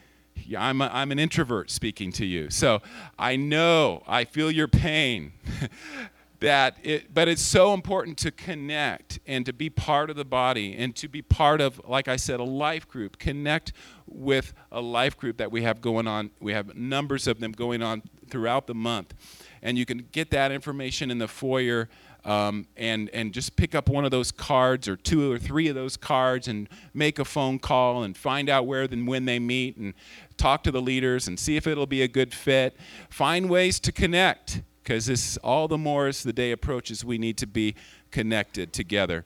[0.56, 2.50] I'm, a, I'm an introvert speaking to you.
[2.50, 2.80] So
[3.18, 5.32] I know, I feel your pain.
[6.41, 10.74] that it, but it's so important to connect and to be part of the body
[10.76, 13.18] and to be part of like i said a life group.
[13.18, 13.72] Connect
[14.07, 16.30] with a life group that we have going on.
[16.41, 19.14] We have numbers of them going on throughout the month.
[19.62, 21.88] And you can get that information in the foyer
[22.24, 25.74] um, and and just pick up one of those cards or two or three of
[25.74, 29.76] those cards and make a phone call and find out where and when they meet
[29.76, 29.95] and
[30.36, 32.76] talk to the leaders and see if it'll be a good fit.
[33.09, 37.36] Find ways to connect because this all the more as the day approaches, we need
[37.36, 37.76] to be
[38.11, 39.24] connected together.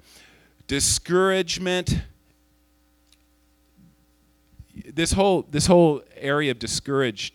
[0.67, 2.03] Discouragement.
[4.93, 7.33] This whole this whole area of discourage,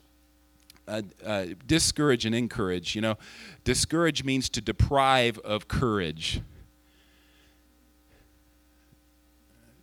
[0.88, 2.94] uh, uh, discourage and encourage.
[2.94, 3.18] You know,
[3.64, 6.42] discourage means to deprive of courage.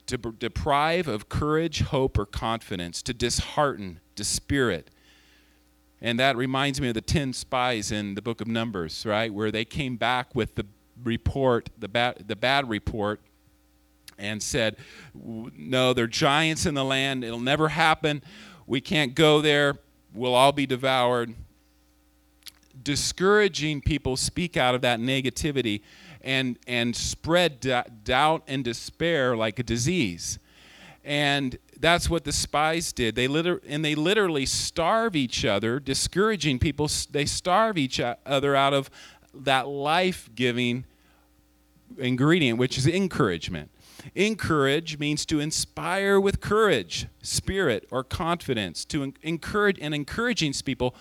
[0.07, 3.03] To b- deprive of courage, hope, or confidence.
[3.03, 4.89] To dishearten, dispirit
[6.01, 9.33] and that reminds me of the 10 spies in the book of Numbers, right?
[9.33, 10.67] Where they came back with the
[11.03, 13.21] report, the bad, the bad report,
[14.19, 14.77] and said,
[15.15, 17.25] No, there are giants in the land.
[17.25, 18.23] It'll never happen.
[18.67, 19.79] We can't go there.
[20.15, 21.35] We'll all be devoured.
[22.83, 25.83] discouraging people speak out of that negativity
[26.23, 30.39] and, and spread d- doubt and despair like a disease.
[31.05, 33.14] And that's what the spies did.
[33.14, 36.89] They liter- and they literally starve each other, discouraging people.
[37.11, 38.91] They starve each other out of
[39.35, 40.85] that life-giving
[41.99, 43.70] ingredient, which is encouragement.
[44.14, 48.85] Encourage means to inspire with courage, spirit, or confidence.
[48.87, 50.95] To encourage and encouraging people,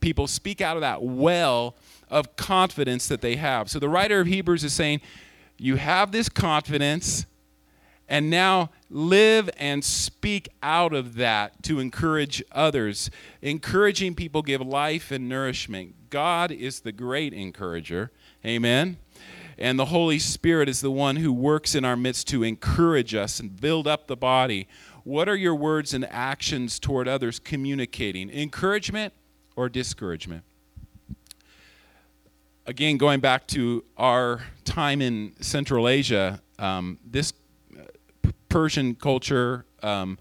[0.00, 1.76] people speak out of that well
[2.08, 3.70] of confidence that they have.
[3.70, 5.00] So the writer of Hebrews is saying,
[5.58, 7.26] you have this confidence,
[8.10, 13.08] and now live and speak out of that to encourage others.
[13.40, 16.10] Encouraging people give life and nourishment.
[16.10, 18.10] God is the great encourager.
[18.44, 18.96] Amen.
[19.56, 23.38] And the Holy Spirit is the one who works in our midst to encourage us
[23.38, 24.66] and build up the body.
[25.04, 28.28] What are your words and actions toward others communicating?
[28.28, 29.14] Encouragement
[29.54, 30.42] or discouragement?
[32.66, 37.32] Again, going back to our time in Central Asia, um, this
[38.50, 40.18] Persian culture, um,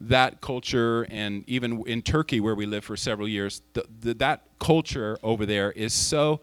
[0.00, 4.42] that culture, and even in Turkey, where we lived for several years, the, the, that
[4.58, 6.40] culture over there is so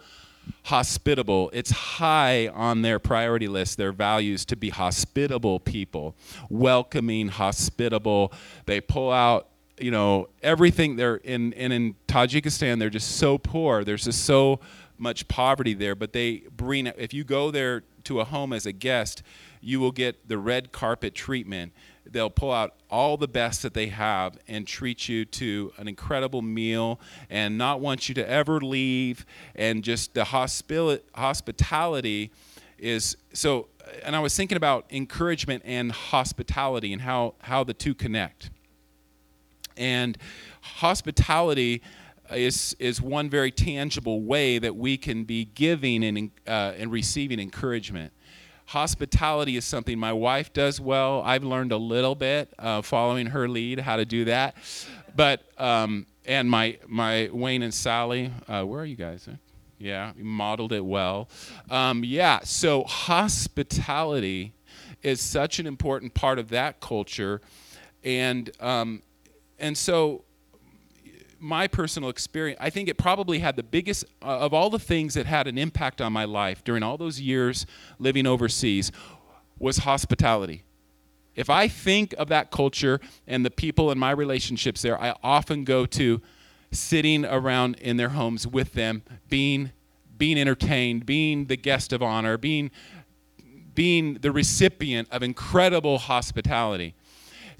[0.65, 1.49] hospitable.
[1.53, 6.15] It's high on their priority list, their values to be hospitable people,
[6.49, 8.31] welcoming, hospitable.
[8.65, 9.47] They pull out
[9.79, 14.59] you know everything they're in and in Tajikistan they're just so poor there's just so
[14.97, 18.73] much poverty there but they bring if you go there to a home as a
[18.73, 19.23] guest
[19.61, 21.73] you will get the red carpet treatment.
[22.05, 26.41] They'll pull out all the best that they have and treat you to an incredible
[26.41, 26.99] meal
[27.29, 29.25] and not want you to ever leave.
[29.55, 32.31] And just the hospitality
[32.77, 33.67] is so.
[34.03, 38.51] And I was thinking about encouragement and hospitality and how, how the two connect.
[39.77, 40.17] And
[40.61, 41.81] hospitality
[42.31, 47.39] is, is one very tangible way that we can be giving and, uh, and receiving
[47.39, 48.13] encouragement
[48.69, 51.23] hospitality is something my wife does well.
[51.25, 54.55] I've learned a little bit uh, following her lead how to do that.
[55.15, 59.27] But um, and my my Wayne and Sally, uh, where are you guys?
[59.79, 61.29] Yeah, modeled it well.
[61.71, 64.53] Um, yeah, so hospitality
[65.01, 67.41] is such an important part of that culture,
[68.03, 69.01] and um,
[69.57, 70.25] and so
[71.39, 75.13] my personal experience, I think it probably had the biggest, uh, of all the things
[75.13, 77.65] that had an impact on my life during all those years
[77.97, 78.91] living overseas,
[79.57, 80.63] was hospitality.
[81.35, 85.63] If I think of that culture and the people and my relationships there, I often
[85.63, 86.21] go to
[86.71, 89.71] sitting around in their homes with them, being,
[90.17, 92.71] being entertained, being the guest of honor, being,
[93.73, 96.93] being the recipient of incredible hospitality.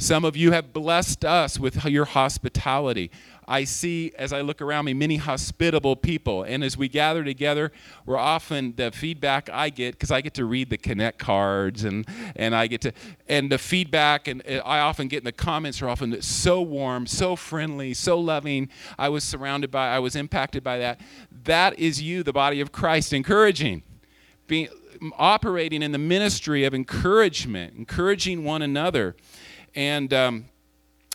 [0.02, 3.12] Some of you have blessed us with your hospitality.
[3.46, 6.44] I see, as I look around me, many hospitable people.
[6.44, 7.74] And as we gather together,
[8.06, 12.08] we're often, the feedback I get, because I get to read the Connect cards and,
[12.38, 12.94] and I get to,
[13.28, 17.36] and the feedback, and I often get in the comments are often so warm, so
[17.36, 18.70] friendly, so loving.
[18.98, 21.02] I was surrounded by, I was impacted by that.
[21.44, 23.84] That is you, the body of Christ, encouraging.
[24.48, 24.70] Being,
[25.18, 29.16] operating in the ministry of encouragement, encouraging one another.
[29.76, 30.46] And, um,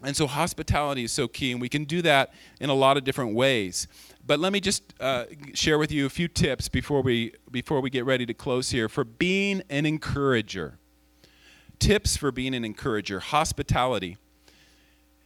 [0.03, 3.05] and so hospitality is so key, and we can do that in a lot of
[3.05, 3.87] different ways.
[4.27, 7.91] But let me just uh, share with you a few tips before we, before we
[7.91, 10.79] get ready to close here for being an encourager.
[11.79, 13.21] Tips for being an encourager.
[13.21, 14.17] Hospitality.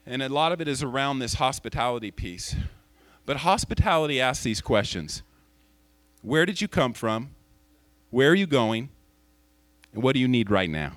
[0.04, 2.56] And a lot of it is around this hospitality piece.
[3.26, 5.22] But hospitality asks these questions
[6.22, 7.30] Where did you come from?
[8.10, 8.88] Where are you going?
[9.92, 10.96] And what do you need right now?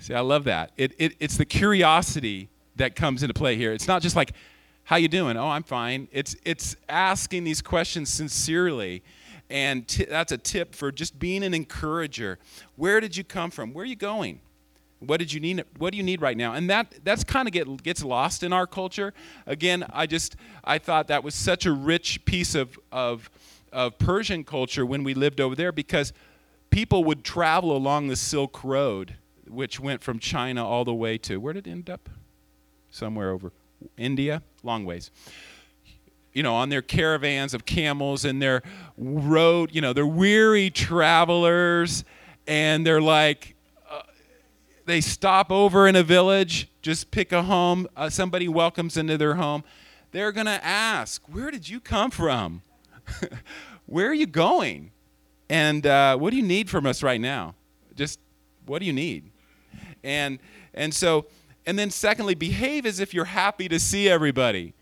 [0.00, 0.72] See, I love that.
[0.78, 3.72] It, it, it's the curiosity that comes into play here.
[3.72, 4.32] It's not just like,
[4.84, 5.36] how you doing?
[5.36, 6.08] Oh, I'm fine.
[6.10, 9.02] It's, it's asking these questions sincerely.
[9.50, 12.38] And t- that's a tip for just being an encourager.
[12.76, 13.74] Where did you come from?
[13.74, 14.40] Where are you going?
[15.00, 15.64] What did you need?
[15.78, 16.52] What do you need right now?
[16.52, 19.14] And that that's kind of get gets lost in our culture.
[19.46, 23.30] Again, I just I thought that was such a rich piece of of
[23.72, 26.12] of Persian culture when we lived over there because
[26.68, 29.14] people would travel along the Silk Road
[29.50, 32.08] which went from China all the way to where did it end up?
[32.90, 33.52] Somewhere over
[33.96, 35.10] India, long ways.
[36.32, 38.62] You know, on their caravans of camels and their
[38.96, 42.04] road, you know, they're weary travelers,
[42.46, 43.56] and they're like,
[43.90, 44.02] uh,
[44.86, 49.34] they stop over in a village, just pick a home, uh, somebody welcomes into their
[49.34, 49.64] home.
[50.12, 52.62] They're going to ask, Where did you come from?
[53.86, 54.92] Where are you going?
[55.48, 57.56] And uh, what do you need from us right now?
[57.96, 58.20] Just
[58.66, 59.30] what do you need?
[60.02, 60.38] And,
[60.74, 61.26] and so,
[61.66, 64.72] and then secondly, behave as if you're happy to see everybody.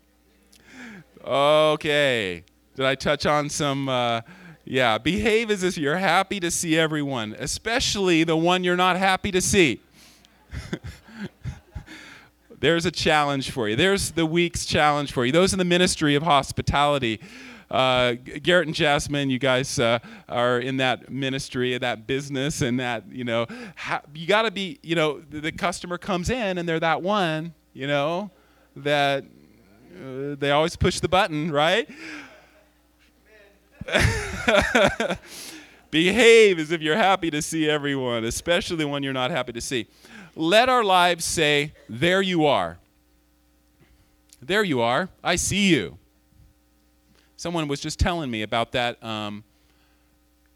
[1.23, 2.43] Okay.
[2.75, 3.89] Did I touch on some?
[3.89, 4.21] Uh,
[4.69, 9.31] yeah, behave as if you're happy to see everyone, especially the one you're not happy
[9.31, 9.81] to see.
[12.59, 13.75] There's a challenge for you.
[13.75, 15.31] There's the week's challenge for you.
[15.31, 17.19] Those in the ministry of hospitality.
[17.71, 23.03] Uh, Garrett and Jasmine, you guys uh, are in that ministry, that business, and that,
[23.11, 23.45] you know,
[23.75, 27.03] ha- you got to be, you know, the, the, customer comes in and they're that
[27.03, 28.31] one, you know,
[28.75, 31.87] that uh, they always push the button, right?
[35.91, 39.87] Behave as if you're happy to see everyone, especially when you're not happy to see.
[40.35, 42.79] Let our lives say, There you are.
[44.41, 45.09] There you are.
[45.23, 45.97] I see you.
[47.39, 49.01] Someone was just telling me about that.
[49.01, 49.45] Um,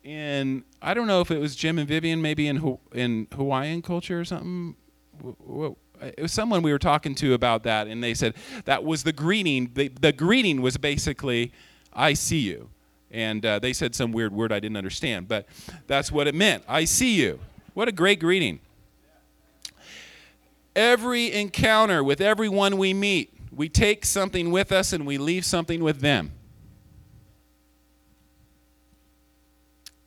[0.04, 4.20] in I don't know if it was Jim and Vivian, maybe in in Hawaiian culture
[4.20, 4.76] or something.
[6.02, 8.34] It was someone we were talking to about that, and they said
[8.66, 9.72] that was the greeting.
[9.74, 11.54] The, the greeting was basically,
[11.94, 12.70] "I see you,"
[13.10, 15.46] and uh, they said some weird word I didn't understand, but
[15.88, 16.66] that's what it meant.
[16.68, 17.40] I see you.
[17.74, 18.60] What a great greeting.
[20.76, 25.82] Every encounter with everyone we meet, we take something with us and we leave something
[25.82, 26.34] with them.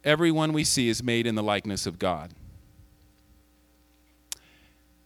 [0.07, 2.33] Everyone we see is made in the likeness of God.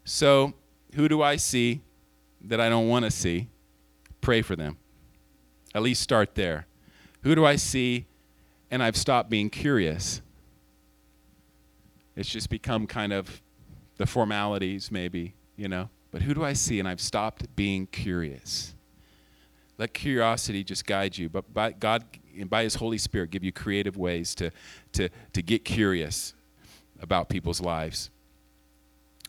[0.05, 0.53] So,
[0.95, 1.81] who do I see
[2.43, 3.49] that I don't want to see?
[4.21, 4.77] Pray for them.
[5.75, 6.67] At least start there.
[7.23, 8.05] Who do I see
[8.71, 10.21] and I've stopped being curious?
[12.15, 13.41] It's just become kind of
[13.97, 15.89] the formalities, maybe, you know.
[16.11, 18.75] But who do I see and I've stopped being curious?
[19.79, 21.31] Let curiosity just guide you.
[21.31, 22.05] But by God
[22.39, 24.51] and by His Holy Spirit, give you creative ways to,
[24.93, 26.35] to, to get curious
[27.01, 28.11] about people's lives.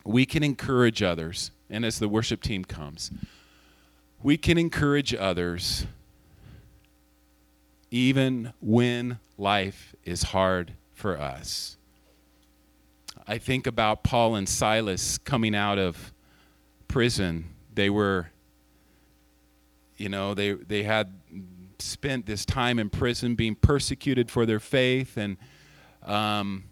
[0.04, 3.10] We can encourage others, and as the worship team comes,
[4.22, 5.86] we can encourage others
[7.90, 11.76] even when life is hard for us.
[13.26, 16.12] I think about Paul and Silas coming out of
[16.88, 17.44] prison.
[17.74, 18.30] They were,
[19.96, 21.12] you know, they, they had
[21.82, 25.36] spent this time in prison being persecuted for their faith, and
[26.02, 26.64] um,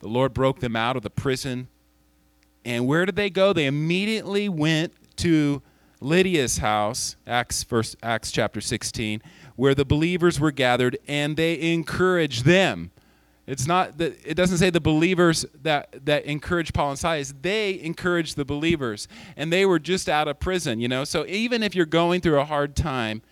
[0.00, 1.68] the Lord broke them out of the prison.
[2.64, 3.52] And where did they go?
[3.52, 5.62] They immediately went to
[6.00, 9.22] Lydia's house, Acts, verse, Acts chapter 16,
[9.56, 12.90] where the believers were gathered, and they encouraged them.
[13.46, 17.34] It's not that it doesn't say the believers that that encouraged Paul and Silas.
[17.42, 20.78] They encouraged the believers, and they were just out of prison.
[20.78, 23.22] You know, so even if you're going through a hard time,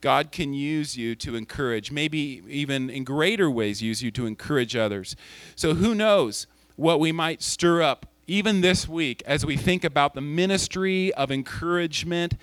[0.00, 4.76] God can use you to encourage, maybe even in greater ways, use you to encourage
[4.76, 5.16] others.
[5.56, 10.14] So who knows what we might stir up even this week as we think about
[10.14, 12.34] the ministry of encouragement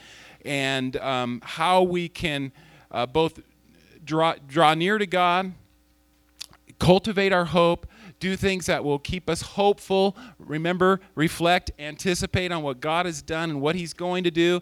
[0.45, 2.51] and um, how we can
[2.91, 3.39] uh, both
[4.03, 5.53] draw, draw near to God,
[6.79, 7.87] cultivate our hope,
[8.19, 10.15] do things that will keep us hopeful.
[10.37, 14.61] Remember, reflect, anticipate on what God has done and what He's going to do,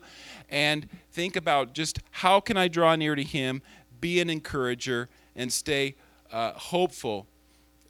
[0.50, 3.62] and think about just how can I draw near to Him,
[4.00, 5.96] be an encourager, and stay
[6.32, 7.28] uh, hopeful.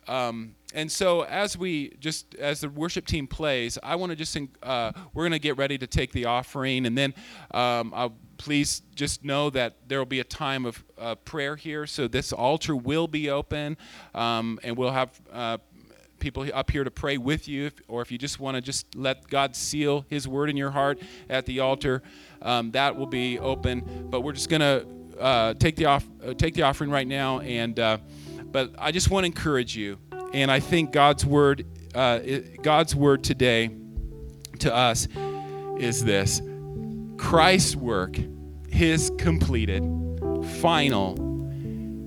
[0.08, 4.38] Um, and so, as we just as the worship team plays, I want to just
[4.64, 7.14] uh, we're going to get ready to take the offering, and then
[7.52, 11.86] um, I'll please just know that there will be a time of uh, prayer here.
[11.86, 13.78] So this altar will be open,
[14.16, 15.58] um, and we'll have uh,
[16.20, 18.96] people up here to pray with you, if, or if you just want to just
[18.96, 21.00] let God seal His word in your heart
[21.30, 22.02] at the altar,
[22.42, 24.08] um, that will be open.
[24.10, 24.86] But we're just going to
[25.20, 27.98] uh, take the off uh, take the offering right now, and uh,
[28.46, 29.98] but I just want to encourage you,
[30.34, 31.66] and I think God's word
[31.96, 32.20] uh,
[32.62, 33.76] God's word today
[34.60, 35.08] to us
[35.78, 36.42] is this:
[37.18, 38.18] Christ's work,
[38.70, 39.84] His completed,
[40.62, 41.28] final.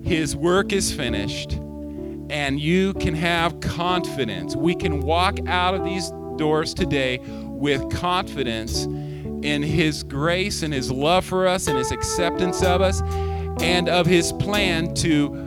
[0.02, 1.58] His work is finished
[2.32, 4.56] and you can have confidence.
[4.56, 10.90] We can walk out of these doors today with confidence in His grace and His
[10.90, 13.02] love for us and His acceptance of us
[13.60, 15.44] and of His plan to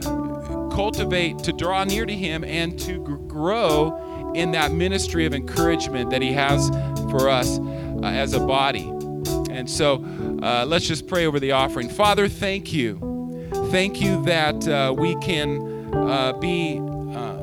[0.72, 6.22] cultivate, to draw near to Him and to grow in that ministry of encouragement that
[6.22, 6.68] He has
[7.10, 8.92] for us uh, as a body.
[9.50, 10.04] And so
[10.40, 11.88] uh, let's just pray over the offering.
[11.88, 13.00] Father, thank you.
[13.70, 15.75] Thank you that uh, we can
[16.08, 17.36] uh, be uh,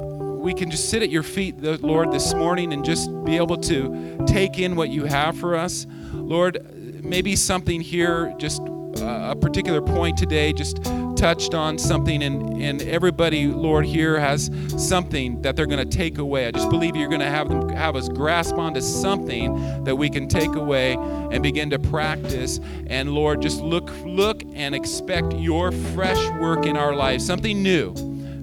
[0.43, 4.23] we can just sit at your feet, Lord, this morning and just be able to
[4.27, 5.87] take in what you have for us.
[6.11, 6.59] Lord,
[7.01, 10.83] maybe something here, just uh, a particular point today, just
[11.15, 16.17] touched on something, and, and everybody, Lord, here has something that they're going to take
[16.17, 16.47] away.
[16.47, 20.09] I just believe you're going to have them have us grasp onto something that we
[20.09, 22.59] can take away and begin to practice.
[22.87, 27.93] And Lord, just look, look and expect your fresh work in our lives, something new,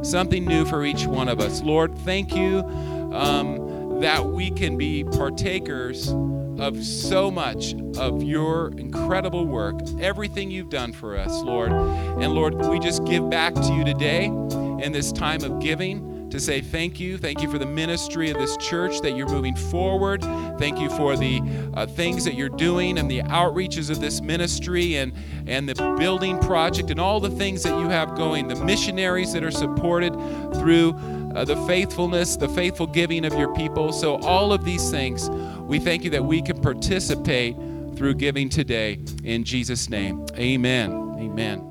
[0.03, 1.63] something new for each one of us.
[1.63, 2.61] Lord, thank you
[3.13, 6.15] um, that we can be partakers
[6.59, 11.73] of so much of your incredible work, everything you've done for us, Lord.
[11.73, 16.41] And Lord, we just give back to you today in this time of giving to
[16.41, 17.19] say thank you.
[17.19, 20.23] Thank you for the ministry of this church that you're moving forward.
[20.59, 21.43] Thank you for the
[21.75, 25.13] uh, things that you're doing and the outreaches of this ministry and,
[25.47, 29.43] and the building project and all the things that you have going, the missionaries that
[29.43, 30.13] are supported
[30.55, 30.93] through
[31.35, 33.93] uh, the faithfulness, the faithful giving of your people.
[33.93, 37.57] So, all of these things, we thank you that we can participate
[37.97, 38.99] through giving today.
[39.25, 40.93] In Jesus' name, amen.
[41.19, 41.70] Amen.